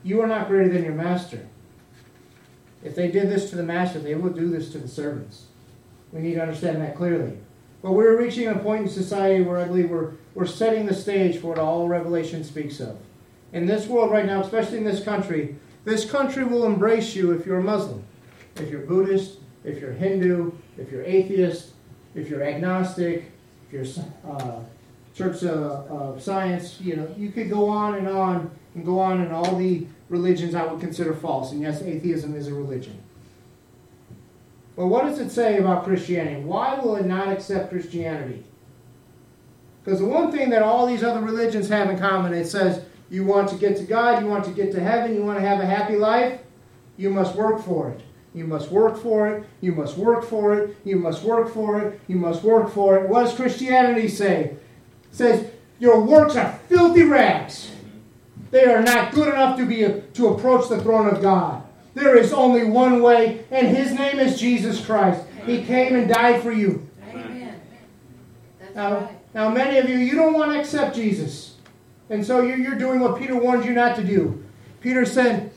You 0.04 0.20
are 0.20 0.26
not 0.26 0.48
greater 0.48 0.72
than 0.72 0.84
your 0.84 0.94
master. 0.94 1.46
If 2.84 2.94
they 2.94 3.10
did 3.10 3.30
this 3.30 3.50
to 3.50 3.56
the 3.56 3.62
master, 3.62 4.00
they 4.00 4.14
will 4.14 4.32
do 4.32 4.48
this 4.50 4.70
to 4.72 4.78
the 4.78 4.88
servants. 4.88 5.46
We 6.12 6.20
need 6.20 6.34
to 6.34 6.42
understand 6.42 6.80
that 6.82 6.96
clearly. 6.96 7.38
But 7.82 7.92
we're 7.92 8.20
reaching 8.20 8.48
a 8.48 8.58
point 8.58 8.82
in 8.82 8.88
society 8.88 9.42
where 9.42 9.58
I 9.58 9.64
believe 9.64 9.90
we're, 9.90 10.12
we're 10.34 10.46
setting 10.46 10.86
the 10.86 10.94
stage 10.94 11.38
for 11.38 11.48
what 11.48 11.58
all 11.58 11.88
Revelation 11.88 12.44
speaks 12.44 12.80
of. 12.80 12.98
In 13.52 13.66
this 13.66 13.86
world 13.86 14.10
right 14.10 14.26
now, 14.26 14.40
especially 14.40 14.78
in 14.78 14.84
this 14.84 15.04
country, 15.04 15.56
this 15.84 16.10
country 16.10 16.44
will 16.44 16.64
embrace 16.64 17.14
you 17.14 17.32
if 17.32 17.44
you're 17.44 17.58
a 17.58 17.62
Muslim, 17.62 18.02
if 18.56 18.70
you're 18.70 18.86
Buddhist, 18.86 19.38
if 19.64 19.80
you're 19.80 19.92
Hindu, 19.92 20.52
if 20.78 20.90
you're 20.90 21.04
atheist, 21.04 21.70
if 22.14 22.28
you're 22.28 22.42
agnostic, 22.42 23.30
if 23.66 23.72
you're 23.72 24.04
uh, 24.28 24.60
church 25.14 25.42
of 25.42 26.16
uh, 26.16 26.20
science, 26.20 26.80
you 26.80 26.96
know, 26.96 27.14
you 27.16 27.30
could 27.30 27.50
go 27.50 27.68
on 27.68 27.96
and 27.96 28.08
on 28.08 28.50
and 28.74 28.84
go 28.84 28.98
on 28.98 29.20
in 29.20 29.30
all 29.30 29.56
the 29.56 29.86
religions 30.08 30.54
I 30.54 30.64
would 30.64 30.80
consider 30.80 31.12
false. 31.12 31.52
And 31.52 31.60
yes, 31.60 31.82
atheism 31.82 32.34
is 32.34 32.48
a 32.48 32.54
religion. 32.54 32.98
But 34.76 34.86
what 34.86 35.04
does 35.04 35.18
it 35.18 35.30
say 35.30 35.58
about 35.58 35.84
Christianity? 35.84 36.42
Why 36.42 36.78
will 36.78 36.96
it 36.96 37.04
not 37.04 37.28
accept 37.28 37.70
Christianity? 37.70 38.44
Because 39.84 40.00
the 40.00 40.06
one 40.06 40.32
thing 40.32 40.48
that 40.50 40.62
all 40.62 40.86
these 40.86 41.02
other 41.02 41.20
religions 41.20 41.68
have 41.68 41.90
in 41.90 41.98
common, 41.98 42.32
it 42.32 42.46
says 42.46 42.84
you 43.12 43.24
want 43.24 43.48
to 43.50 43.56
get 43.56 43.76
to 43.76 43.84
God, 43.84 44.22
you 44.22 44.28
want 44.28 44.44
to 44.46 44.50
get 44.50 44.72
to 44.72 44.80
heaven, 44.80 45.14
you 45.14 45.22
want 45.22 45.38
to 45.38 45.46
have 45.46 45.60
a 45.60 45.66
happy 45.66 45.96
life, 45.96 46.40
you 46.96 47.10
must 47.10 47.36
work 47.36 47.62
for 47.62 47.90
it. 47.90 48.00
You 48.34 48.46
must 48.46 48.70
work 48.70 48.96
for 48.96 49.28
it. 49.28 49.44
You 49.60 49.72
must 49.72 49.98
work 49.98 50.24
for 50.24 50.54
it. 50.58 50.76
You 50.84 50.96
must 50.96 51.22
work 51.22 51.52
for 51.52 51.80
it. 51.80 52.00
You 52.08 52.16
must 52.16 52.42
work 52.42 52.70
for 52.70 52.96
it. 52.98 53.08
What 53.08 53.24
does 53.24 53.34
Christianity 53.34 54.08
say? 54.08 54.44
It 54.44 54.58
says 55.10 55.50
your 55.78 56.00
works 56.00 56.36
are 56.36 56.58
filthy 56.68 57.02
rags. 57.02 57.72
They 58.50 58.64
are 58.64 58.82
not 58.82 59.12
good 59.12 59.28
enough 59.28 59.58
to 59.58 59.66
be 59.66 60.02
to 60.14 60.28
approach 60.28 60.68
the 60.68 60.80
throne 60.80 61.08
of 61.08 61.20
God. 61.20 61.62
There 61.94 62.16
is 62.16 62.32
only 62.32 62.64
one 62.64 63.02
way, 63.02 63.44
and 63.50 63.66
His 63.66 63.92
name 63.92 64.18
is 64.18 64.40
Jesus 64.40 64.84
Christ. 64.84 65.22
He 65.44 65.62
came 65.64 65.94
and 65.94 66.08
died 66.08 66.42
for 66.42 66.52
you. 66.52 66.88
Amen. 67.10 67.60
That's 68.58 68.74
Now, 68.74 68.94
right. 68.94 69.34
now, 69.34 69.48
many 69.50 69.78
of 69.78 69.88
you, 69.88 69.96
you 69.96 70.14
don't 70.14 70.32
want 70.32 70.52
to 70.52 70.60
accept 70.60 70.94
Jesus. 70.94 71.51
And 72.12 72.24
so 72.24 72.42
you're, 72.42 72.58
you're 72.58 72.74
doing 72.74 73.00
what 73.00 73.18
Peter 73.18 73.34
warned 73.34 73.64
you 73.64 73.72
not 73.72 73.96
to 73.96 74.04
do. 74.04 74.44
Peter 74.82 75.06
said, 75.06 75.50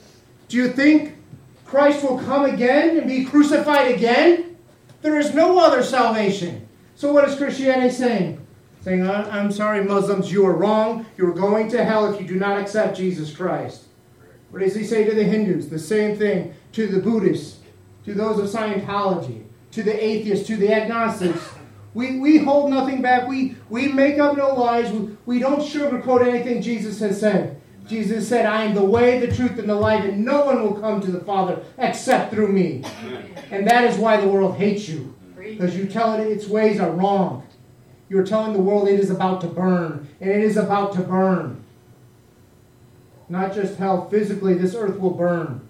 Do 0.47 0.55
you 0.55 0.69
think 0.69 1.17
Christ 1.65 2.01
will 2.01 2.17
come 2.17 2.45
again 2.45 2.97
and 2.97 3.07
be 3.07 3.25
crucified 3.25 3.91
again? 3.93 4.55
There 5.01 5.19
is 5.19 5.33
no 5.33 5.59
other 5.59 5.83
salvation. 5.83 6.65
So, 6.95 7.11
what 7.11 7.27
is 7.27 7.35
Christianity 7.35 7.93
saying? 7.93 8.39
Saying, 8.83 9.05
"I- 9.05 9.37
I'm 9.37 9.51
sorry, 9.51 9.83
Muslims, 9.83 10.31
you 10.31 10.45
are 10.45 10.55
wrong. 10.55 11.05
You 11.17 11.27
are 11.27 11.33
going 11.33 11.67
to 11.71 11.83
hell 11.83 12.13
if 12.13 12.21
you 12.21 12.25
do 12.25 12.37
not 12.37 12.57
accept 12.57 12.95
Jesus 12.95 13.35
Christ. 13.35 13.81
What 14.49 14.61
does 14.61 14.75
he 14.75 14.85
say 14.85 15.03
to 15.03 15.13
the 15.13 15.25
Hindus? 15.25 15.67
The 15.67 15.77
same 15.77 16.15
thing 16.15 16.53
to 16.71 16.87
the 16.87 17.01
Buddhists, 17.01 17.59
to 18.05 18.13
those 18.13 18.39
of 18.39 18.45
Scientology, 18.45 19.43
to 19.71 19.83
the 19.83 20.01
atheists, 20.01 20.47
to 20.47 20.55
the 20.55 20.71
agnostics. 20.73 21.49
We, 21.95 22.19
we 22.19 22.37
hold 22.37 22.69
nothing 22.69 23.01
back. 23.01 23.27
We, 23.27 23.55
we 23.69 23.87
make 23.87 24.19
up 24.19 24.35
no 24.35 24.53
lies. 24.53 24.91
We, 24.91 25.17
we 25.25 25.39
don't 25.39 25.61
sugarcoat 25.61 26.27
anything 26.27 26.61
Jesus 26.61 26.99
has 26.99 27.19
said. 27.19 27.59
Jesus 27.87 28.27
said, 28.27 28.45
I 28.45 28.65
am 28.65 28.75
the 28.75 28.83
way, 28.83 29.19
the 29.19 29.33
truth, 29.33 29.57
and 29.57 29.69
the 29.69 29.75
life, 29.75 30.03
and 30.03 30.25
no 30.25 30.43
one 30.45 30.61
will 30.61 30.79
come 30.79 30.99
to 31.01 31.11
the 31.11 31.21
Father 31.21 31.63
except 31.77 32.33
through 32.33 32.51
me. 32.51 32.83
And 33.49 33.65
that 33.67 33.85
is 33.85 33.97
why 33.97 34.17
the 34.17 34.27
world 34.27 34.57
hates 34.57 34.89
you, 34.89 35.15
because 35.37 35.77
you 35.77 35.85
tell 35.85 36.13
it 36.15 36.27
its 36.27 36.47
ways 36.47 36.79
are 36.79 36.91
wrong. 36.91 37.47
You're 38.09 38.25
telling 38.25 38.53
the 38.53 38.59
world 38.59 38.87
it 38.87 38.99
is 38.99 39.09
about 39.09 39.39
to 39.41 39.47
burn, 39.47 40.09
and 40.19 40.29
it 40.29 40.41
is 40.41 40.57
about 40.57 40.93
to 40.93 41.01
burn. 41.01 41.63
Not 43.29 43.53
just 43.53 43.77
hell, 43.77 44.09
physically, 44.09 44.55
this 44.55 44.75
earth 44.75 44.99
will 44.99 45.11
burn. 45.11 45.67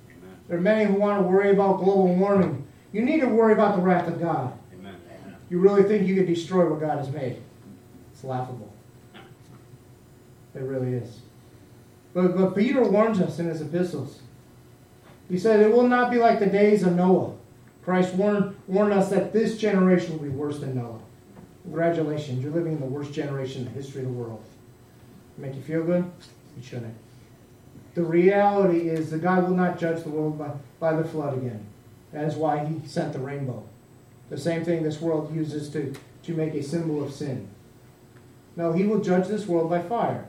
There 0.47 0.57
are 0.57 0.61
many 0.61 0.85
who 0.85 0.93
want 0.93 1.21
to 1.21 1.27
worry 1.27 1.51
about 1.51 1.83
global 1.83 2.15
warming. 2.15 2.65
You 2.93 3.01
need 3.01 3.19
to 3.19 3.27
worry 3.27 3.53
about 3.53 3.75
the 3.75 3.81
wrath 3.81 4.07
of 4.07 4.19
God. 4.19 4.57
You 5.49 5.59
really 5.59 5.83
think 5.83 6.07
you 6.07 6.15
can 6.15 6.25
destroy 6.25 6.69
what 6.69 6.79
God 6.79 6.97
has 6.97 7.09
made? 7.09 7.41
It's 8.11 8.23
laughable. 8.23 8.71
It 10.55 10.61
really 10.61 10.93
is. 10.93 11.19
But, 12.13 12.35
but 12.35 12.55
Peter 12.55 12.81
warns 12.81 13.19
us 13.19 13.39
in 13.39 13.47
his 13.47 13.61
epistles. 13.61 14.21
He 15.29 15.37
said, 15.37 15.59
It 15.59 15.71
will 15.71 15.87
not 15.87 16.11
be 16.11 16.17
like 16.17 16.39
the 16.39 16.45
days 16.45 16.83
of 16.83 16.95
Noah. 16.95 17.33
Christ 17.83 18.15
warned, 18.15 18.55
warned 18.67 18.93
us 18.93 19.09
that 19.09 19.33
this 19.33 19.57
generation 19.57 20.13
will 20.13 20.23
be 20.23 20.29
worse 20.29 20.59
than 20.59 20.75
Noah. 20.75 20.99
Congratulations, 21.63 22.43
you're 22.43 22.53
living 22.53 22.73
in 22.73 22.79
the 22.79 22.85
worst 22.85 23.11
generation 23.11 23.61
in 23.61 23.65
the 23.65 23.71
history 23.71 24.01
of 24.01 24.07
the 24.07 24.13
world. 24.13 24.43
Make 25.37 25.55
you 25.55 25.61
feel 25.61 25.83
good? 25.83 26.09
You 26.57 26.63
shouldn't. 26.63 26.95
The 27.95 28.03
reality 28.03 28.89
is 28.89 29.09
that 29.11 29.21
God 29.21 29.43
will 29.43 29.55
not 29.55 29.79
judge 29.79 30.03
the 30.03 30.09
world 30.09 30.37
by, 30.37 30.51
by 30.79 30.95
the 30.95 31.07
flood 31.07 31.37
again. 31.37 31.65
That 32.11 32.25
is 32.25 32.35
why 32.35 32.65
he 32.65 32.87
sent 32.87 33.13
the 33.13 33.19
rainbow. 33.19 33.63
The 34.29 34.37
same 34.37 34.65
thing 34.65 34.83
this 34.83 35.01
world 35.01 35.33
uses 35.35 35.69
to, 35.69 35.93
to 36.23 36.33
make 36.33 36.53
a 36.53 36.63
symbol 36.63 37.03
of 37.03 37.13
sin. 37.13 37.47
No, 38.55 38.71
he 38.71 38.85
will 38.85 39.01
judge 39.01 39.27
this 39.27 39.45
world 39.45 39.69
by 39.69 39.81
fire. 39.81 40.25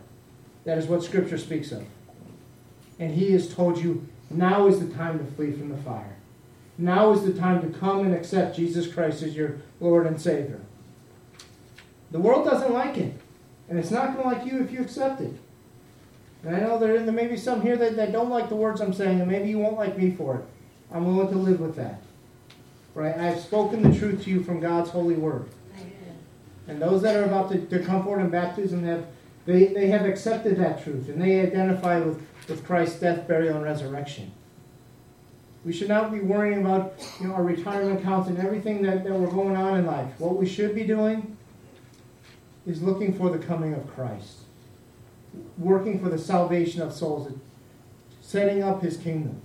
That 0.65 0.79
is 0.79 0.87
what 0.87 1.05
Scripture 1.05 1.39
speaks 1.39 1.73
of. 1.73 1.85
And 2.99 3.15
he 3.15 3.33
has 3.33 3.55
told 3.55 3.79
you 3.79 4.07
now 4.31 4.67
is 4.67 4.81
the 4.81 4.93
time 4.95 5.19
to 5.19 5.25
flee 5.25 5.53
from 5.53 5.69
the 5.69 5.77
fire. 5.77 6.17
Now 6.79 7.13
is 7.13 7.23
the 7.23 7.33
time 7.33 7.61
to 7.63 7.79
come 7.79 8.01
and 8.01 8.15
accept 8.15 8.57
Jesus 8.57 8.93
Christ 8.93 9.23
as 9.23 9.37
your 9.37 9.57
Lord 9.81 10.07
and 10.07 10.21
Savior. 10.21 10.61
The 12.11 12.19
world 12.19 12.45
doesn't 12.45 12.73
like 12.73 12.97
it. 12.99 13.15
And 13.69 13.79
it's 13.79 13.91
not 13.91 14.15
going 14.15 14.29
to 14.29 14.35
like 14.35 14.53
you 14.53 14.63
if 14.63 14.71
you 14.71 14.81
accept 14.81 15.21
it. 15.21 15.35
And 16.45 16.55
I 16.55 16.61
know 16.61 16.79
there, 16.79 17.01
may 17.11 17.27
be 17.27 17.37
some 17.37 17.63
here 17.63 17.77
that, 17.77 17.97
that 17.97 18.13
don't 18.13 18.31
like 18.31 18.49
the 18.49 18.55
words 18.55 18.81
I'm 18.81 18.93
saying, 18.93 19.21
and 19.21 19.31
maybe 19.31 19.49
you 19.49 19.59
won't 19.59 19.77
like 19.77 19.99
me 19.99 20.13
for 20.13 20.37
it. 20.37 20.45
I'm 20.93 21.05
willing 21.05 21.33
to 21.33 21.39
live 21.39 21.61
with 21.61 21.75
that. 21.77 22.01
Right? 22.97 23.15
I've 23.15 23.41
spoken 23.41 23.83
the 23.83 23.97
truth 23.97 24.25
to 24.25 24.31
you 24.31 24.43
from 24.43 24.59
God's 24.59 24.89
holy 24.89 25.17
word. 25.17 25.51
Amen. 25.75 26.17
And 26.67 26.81
those 26.81 27.03
that 27.03 27.15
are 27.15 27.25
about 27.25 27.53
to, 27.53 27.59
to 27.67 27.81
come 27.81 28.03
forward 28.03 28.23
in 28.23 28.31
baptism 28.31 28.85
have 28.85 29.05
they, 29.45 29.67
they 29.67 29.89
have 29.89 30.07
accepted 30.07 30.57
that 30.57 30.83
truth 30.83 31.11
and 31.11 31.21
they 31.21 31.41
identify 31.41 32.01
with, 32.01 32.27
with 32.49 32.65
Christ's 32.65 32.99
death, 33.01 33.29
burial, 33.29 33.57
and 33.57 33.65
resurrection. 33.65 34.33
We 35.63 35.75
should 35.75 35.89
not 35.89 36.11
be 36.11 36.21
worrying 36.21 36.63
about 36.63 36.95
you 37.21 37.29
know, 37.29 37.35
our 37.35 37.43
retirement 37.43 38.01
accounts 38.01 38.31
and 38.31 38.39
everything 38.39 38.81
that, 38.83 39.05
that 39.05 39.13
we're 39.13 39.31
going 39.31 39.57
on 39.57 39.79
in 39.79 39.85
life. 39.85 40.19
What 40.19 40.37
we 40.37 40.49
should 40.49 40.75
be 40.75 40.85
doing 40.85 41.37
is 42.67 42.83
looking 42.83 43.13
for 43.13 43.29
the 43.29 43.39
coming 43.39 43.75
of 43.75 43.87
Christ, 43.95 44.39
working 45.59 46.03
for 46.03 46.09
the 46.09 46.19
salvation 46.19 46.81
of 46.81 46.95
souls, 46.95 47.31
setting 48.23 48.63
up 48.63 48.81
his 48.81 48.97
kingdom. 48.97 49.43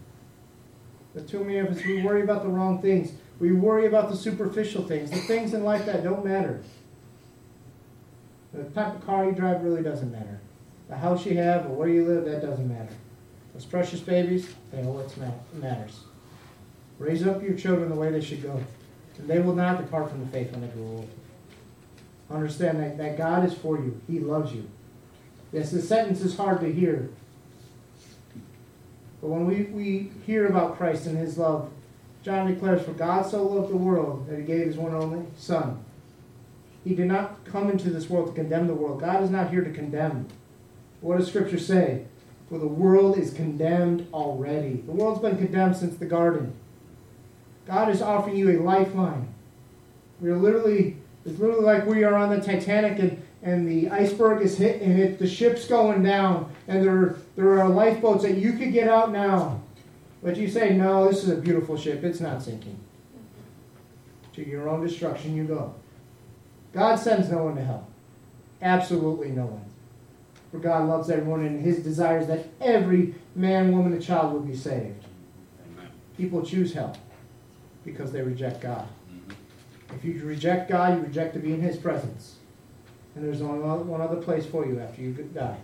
But 1.14 1.28
too 1.28 1.44
many 1.44 1.58
of 1.58 1.68
us, 1.68 1.84
we 1.84 2.02
worry 2.02 2.22
about 2.22 2.44
the 2.44 2.50
wrong 2.50 2.82
things. 2.82 3.12
We 3.41 3.51
worry 3.51 3.88
about 3.88 4.12
the 4.12 4.15
superficial 4.15 4.84
things, 4.84 5.10
the 5.10 5.17
things 5.17 5.56
in 5.56 5.63
life 5.63 5.88
that 5.88 6.04
don't 6.04 6.23
matter. 6.23 6.62
The 8.54 8.65
type 8.65 8.97
of 8.97 9.04
car 9.04 9.25
you 9.25 9.32
drive 9.32 9.63
really 9.63 9.82
doesn't 9.82 10.12
matter. 10.12 10.39
The 10.89 10.97
house 10.97 11.25
you 11.25 11.36
have 11.38 11.65
or 11.65 11.69
where 11.69 11.88
you 11.89 12.06
live, 12.06 12.25
that 12.25 12.43
doesn't 12.43 12.69
matter. 12.69 12.93
Those 13.56 13.65
precious 13.65 13.99
babies, 13.99 14.54
they 14.71 14.82
are 14.82 14.84
what 14.84 15.12
matters. 15.56 16.01
Raise 16.99 17.25
up 17.25 17.41
your 17.41 17.56
children 17.56 17.89
the 17.89 17.95
way 17.95 18.12
they 18.12 18.21
should 18.21 18.43
go, 18.43 18.62
and 19.17 19.27
they 19.27 19.39
will 19.39 19.56
not 19.56 19.80
depart 19.80 20.12
from 20.12 20.19
the 20.19 20.27
faith 20.27 20.51
when 20.51 20.62
they 20.62 20.67
grow 20.67 20.84
old. 20.84 21.10
Understand 22.30 22.80
that, 22.80 22.99
that 22.99 23.17
God 23.17 23.43
is 23.43 23.56
for 23.56 23.77
you. 23.77 23.99
He 24.08 24.19
loves 24.19 24.54
you. 24.54 24.69
Yes, 25.51 25.71
the 25.71 25.82
sentence 25.82 26.21
is 26.21 26.38
hard 26.38 26.60
to 26.60 26.71
hear. 26.71 27.10
But 29.19 29.30
when 29.30 29.47
we, 29.47 29.63
we 29.63 30.12
hear 30.27 30.45
about 30.45 30.77
Christ 30.77 31.08
and 31.08 31.17
his 31.17 31.39
love, 31.39 31.71
John 32.24 32.48
declares, 32.48 32.84
For 32.84 32.92
God 32.92 33.26
so 33.26 33.44
loved 33.44 33.72
the 33.72 33.78
world 33.78 34.28
that 34.28 34.38
he 34.38 34.44
gave 34.44 34.68
his 34.68 34.78
one 34.78 34.94
only 34.94 35.26
Son. 35.38 35.84
He 36.84 36.96
did 36.96 37.08
not 37.08 37.44
come 37.46 37.70
into 37.70 37.90
this 37.90 38.10
world 38.10 38.28
to 38.28 38.34
condemn 38.34 38.68
the 38.68 38.74
world. 38.74 39.00
God 39.00 39.24
is 39.24 39.30
not 39.30 39.50
here 39.50 39.64
to 39.64 39.72
condemn. 39.72 40.28
What 41.02 41.18
does 41.18 41.28
Scripture 41.28 41.60
say? 41.60 42.06
For 42.50 42.58
the 42.58 42.68
world 42.68 43.18
is 43.18 43.34
condemned 43.34 44.08
already. 44.14 44.84
The 44.86 44.92
world's 44.92 45.22
been 45.22 45.38
condemned 45.38 45.78
since 45.78 45.96
the 45.98 46.06
garden. 46.06 46.54
God 47.66 47.90
is 47.90 48.02
offering 48.02 48.36
you 48.36 48.60
a 48.60 48.62
lifeline. 48.62 49.34
We 50.20 50.30
are 50.30 50.38
literally, 50.38 50.98
it's 51.26 51.40
literally 51.40 51.64
like 51.64 51.86
we 51.86 52.04
are 52.04 52.16
on 52.16 52.30
the 52.30 52.42
Titanic 52.42 53.00
and, 53.00 53.22
and 53.42 53.68
the 53.68 53.90
iceberg 53.90 54.42
is 54.42 54.58
hit 54.58 54.82
and 54.82 55.00
it, 55.00 55.20
the 55.20 55.28
ship's 55.28 55.66
going 55.68 56.04
down 56.04 56.52
and 56.68 56.84
there, 56.84 57.16
there 57.36 57.60
are 57.62 57.70
lifeboats 57.70 58.24
that 58.24 58.38
you 58.38 58.54
could 58.54 58.74
get 58.74 58.88
out 58.88 59.12
now. 59.12 59.62
But 60.24 60.38
you 60.38 60.48
say, 60.48 60.74
no, 60.74 61.08
this 61.08 61.24
is 61.24 61.30
a 61.30 61.36
beautiful 61.36 61.78
ship. 61.78 62.04
It's 62.04 62.20
not 62.20 62.42
sinking. 62.42 62.80
To 64.34 64.48
your 64.48 64.70
own 64.70 64.86
destruction 64.86 65.36
you 65.36 65.46
go. 65.46 65.74
God 66.74 66.96
sends 66.98 67.30
no 67.30 67.46
one 67.46 67.56
to 67.56 67.64
hell. 67.64 67.88
Absolutely 68.62 69.30
no 69.32 69.46
one. 69.46 69.66
For 70.52 70.60
God 70.60 70.88
loves 70.88 71.10
everyone 71.10 71.46
and 71.46 71.62
his 71.62 71.80
desire 71.80 72.20
is 72.20 72.28
that 72.28 72.48
every 72.60 73.16
man, 73.36 73.72
woman, 73.72 73.94
and 73.94 74.04
child 74.04 74.34
will 74.34 74.42
be 74.42 74.56
saved. 74.56 75.06
People 76.18 76.46
choose 76.46 76.74
hell 76.74 76.96
because 77.84 78.12
they 78.12 78.22
reject 78.22 78.62
God. 78.62 78.88
Mm-hmm. 79.10 79.96
If 79.96 80.06
you 80.06 80.24
reject 80.24 80.70
God, 80.70 80.98
you 80.98 81.04
reject 81.04 81.34
to 81.34 81.40
be 81.40 81.54
in 81.54 81.62
his 81.62 81.78
presence. 81.78 82.36
And 83.16 83.26
there's 83.26 83.42
only 83.42 83.60
one 83.60 84.02
other 84.02 84.18
place 84.18 84.46
for 84.46 84.66
you 84.66 84.80
after 84.80 85.02
you 85.02 85.14
die. 85.14 85.58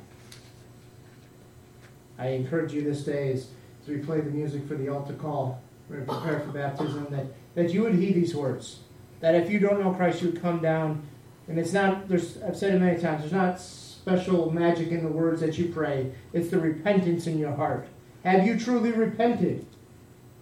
I 2.17 2.29
encourage 2.29 2.73
you 2.73 2.81
this 2.81 3.03
day 3.03 3.33
as, 3.33 3.49
as 3.87 3.95
we 3.95 3.99
play 3.99 4.19
the 4.19 4.29
music 4.29 4.67
for 4.67 4.75
the 4.75 4.89
altar 4.89 5.13
call, 5.13 5.61
we're 5.89 5.97
going 5.97 6.07
to 6.07 6.13
prepare 6.13 6.39
for 6.41 6.51
baptism, 6.51 7.07
that, 7.09 7.25
that 7.55 7.73
you 7.73 7.83
would 7.83 7.95
heed 7.95 8.15
these 8.15 8.35
words. 8.35 8.79
That 9.21 9.35
if 9.35 9.49
you 9.49 9.59
don't 9.59 9.79
know 9.79 9.93
Christ, 9.93 10.21
you 10.21 10.31
would 10.31 10.41
come 10.41 10.59
down. 10.59 11.03
And 11.47 11.57
it's 11.57 11.71
not, 11.71 12.09
there's, 12.09 12.41
I've 12.43 12.57
said 12.57 12.73
it 12.73 12.79
many 12.79 12.99
times, 12.99 13.21
there's 13.21 13.31
not 13.31 13.61
special 13.61 14.51
magic 14.51 14.89
in 14.89 15.03
the 15.03 15.09
words 15.09 15.39
that 15.41 15.57
you 15.57 15.69
pray. 15.69 16.11
It's 16.33 16.49
the 16.49 16.59
repentance 16.59 17.27
in 17.27 17.37
your 17.37 17.55
heart. 17.55 17.87
Have 18.23 18.45
you 18.45 18.59
truly 18.59 18.91
repented? 18.91 19.65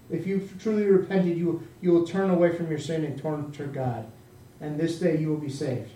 If 0.10 0.25
you've 0.25 0.62
truly 0.62 0.86
repented, 0.86 1.38
you, 1.38 1.67
you 1.81 1.91
will 1.91 2.05
turn 2.05 2.31
away 2.31 2.55
from 2.55 2.69
your 2.69 2.79
sin 2.79 3.05
and 3.05 3.21
turn 3.21 3.51
to 3.53 3.65
God. 3.65 4.08
And 4.60 4.79
this 4.79 4.99
day 4.99 5.17
you 5.17 5.29
will 5.29 5.38
be 5.38 5.49
saved. 5.49 5.91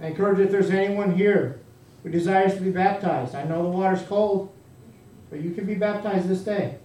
I 0.00 0.06
encourage 0.06 0.40
if 0.40 0.50
there's 0.50 0.70
anyone 0.70 1.14
here 1.14 1.60
who 2.02 2.10
desires 2.10 2.54
to 2.54 2.60
be 2.60 2.70
baptized. 2.70 3.36
I 3.36 3.44
know 3.44 3.62
the 3.62 3.68
water's 3.68 4.02
cold, 4.02 4.52
but 5.32 5.40
you 5.40 5.52
can 5.52 5.64
be 5.64 5.74
baptized 5.74 6.28
this 6.28 6.42
day 6.42 6.76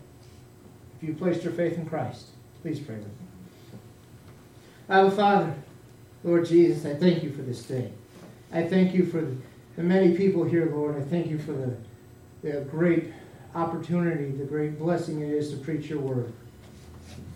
if 0.95 1.05
you 1.05 1.13
placed 1.13 1.43
your 1.43 1.51
faith 1.51 1.77
in 1.77 1.85
Christ. 1.85 2.27
Please 2.61 2.79
pray 2.79 2.95
with 2.95 3.03
me. 3.03 3.11
Our 4.89 5.11
Father, 5.11 5.53
Lord 6.23 6.45
Jesus, 6.45 6.85
I 6.85 6.95
thank 6.95 7.23
you 7.23 7.33
for 7.33 7.41
this 7.41 7.61
day. 7.63 7.91
I 8.53 8.63
thank 8.63 8.93
you 8.93 9.05
for 9.05 9.19
the, 9.75 9.83
many 9.83 10.15
people 10.15 10.45
here, 10.45 10.71
Lord. 10.73 10.95
I 10.95 11.01
thank 11.01 11.27
you 11.27 11.37
for 11.37 11.51
the, 11.51 11.75
the 12.41 12.61
great 12.61 13.11
opportunity, 13.53 14.31
the 14.31 14.45
great 14.45 14.79
blessing 14.79 15.19
it 15.19 15.29
is 15.29 15.51
to 15.51 15.57
preach 15.57 15.89
your 15.89 15.99
word. 15.99 16.31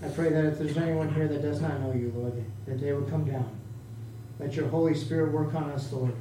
I 0.02 0.08
pray 0.08 0.30
that 0.30 0.46
if 0.46 0.60
there's 0.60 0.78
anyone 0.78 1.14
here 1.14 1.28
that 1.28 1.42
does 1.42 1.60
not 1.60 1.78
know 1.82 1.92
you, 1.92 2.14
Lord, 2.16 2.42
that 2.68 2.80
they 2.80 2.94
would 2.94 3.10
come 3.10 3.26
down. 3.26 3.50
Let 4.40 4.54
your 4.54 4.70
Holy 4.70 4.96
Spirit 4.96 5.34
work 5.34 5.54
on 5.56 5.72
us, 5.72 5.92
Lord. 5.92 6.16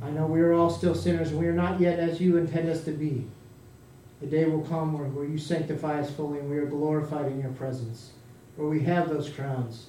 I 0.00 0.10
know 0.10 0.26
we 0.26 0.40
are 0.40 0.52
all 0.52 0.70
still 0.70 0.94
sinners, 0.94 1.32
we 1.32 1.48
are 1.48 1.52
not 1.52 1.80
yet 1.80 1.98
as 1.98 2.20
you 2.20 2.36
intend 2.36 2.68
us 2.68 2.84
to 2.84 2.92
be. 2.92 3.26
The 4.20 4.26
day 4.26 4.44
will 4.44 4.62
come 4.62 4.96
where, 4.96 5.08
where 5.08 5.24
you 5.24 5.38
sanctify 5.38 6.00
us 6.00 6.10
fully 6.10 6.38
and 6.38 6.50
we 6.50 6.58
are 6.58 6.66
glorified 6.66 7.26
in 7.26 7.40
your 7.40 7.52
presence, 7.52 8.12
where 8.56 8.68
we 8.68 8.80
have 8.80 9.08
those 9.08 9.28
crowns 9.28 9.88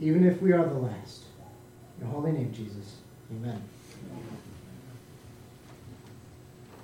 even 0.00 0.26
if 0.26 0.40
we 0.40 0.52
are 0.52 0.64
the 0.64 0.78
last. 0.78 1.24
In 1.98 2.06
your 2.06 2.14
holy 2.14 2.32
name, 2.32 2.52
Jesus. 2.52 2.96
Amen. 3.30 3.62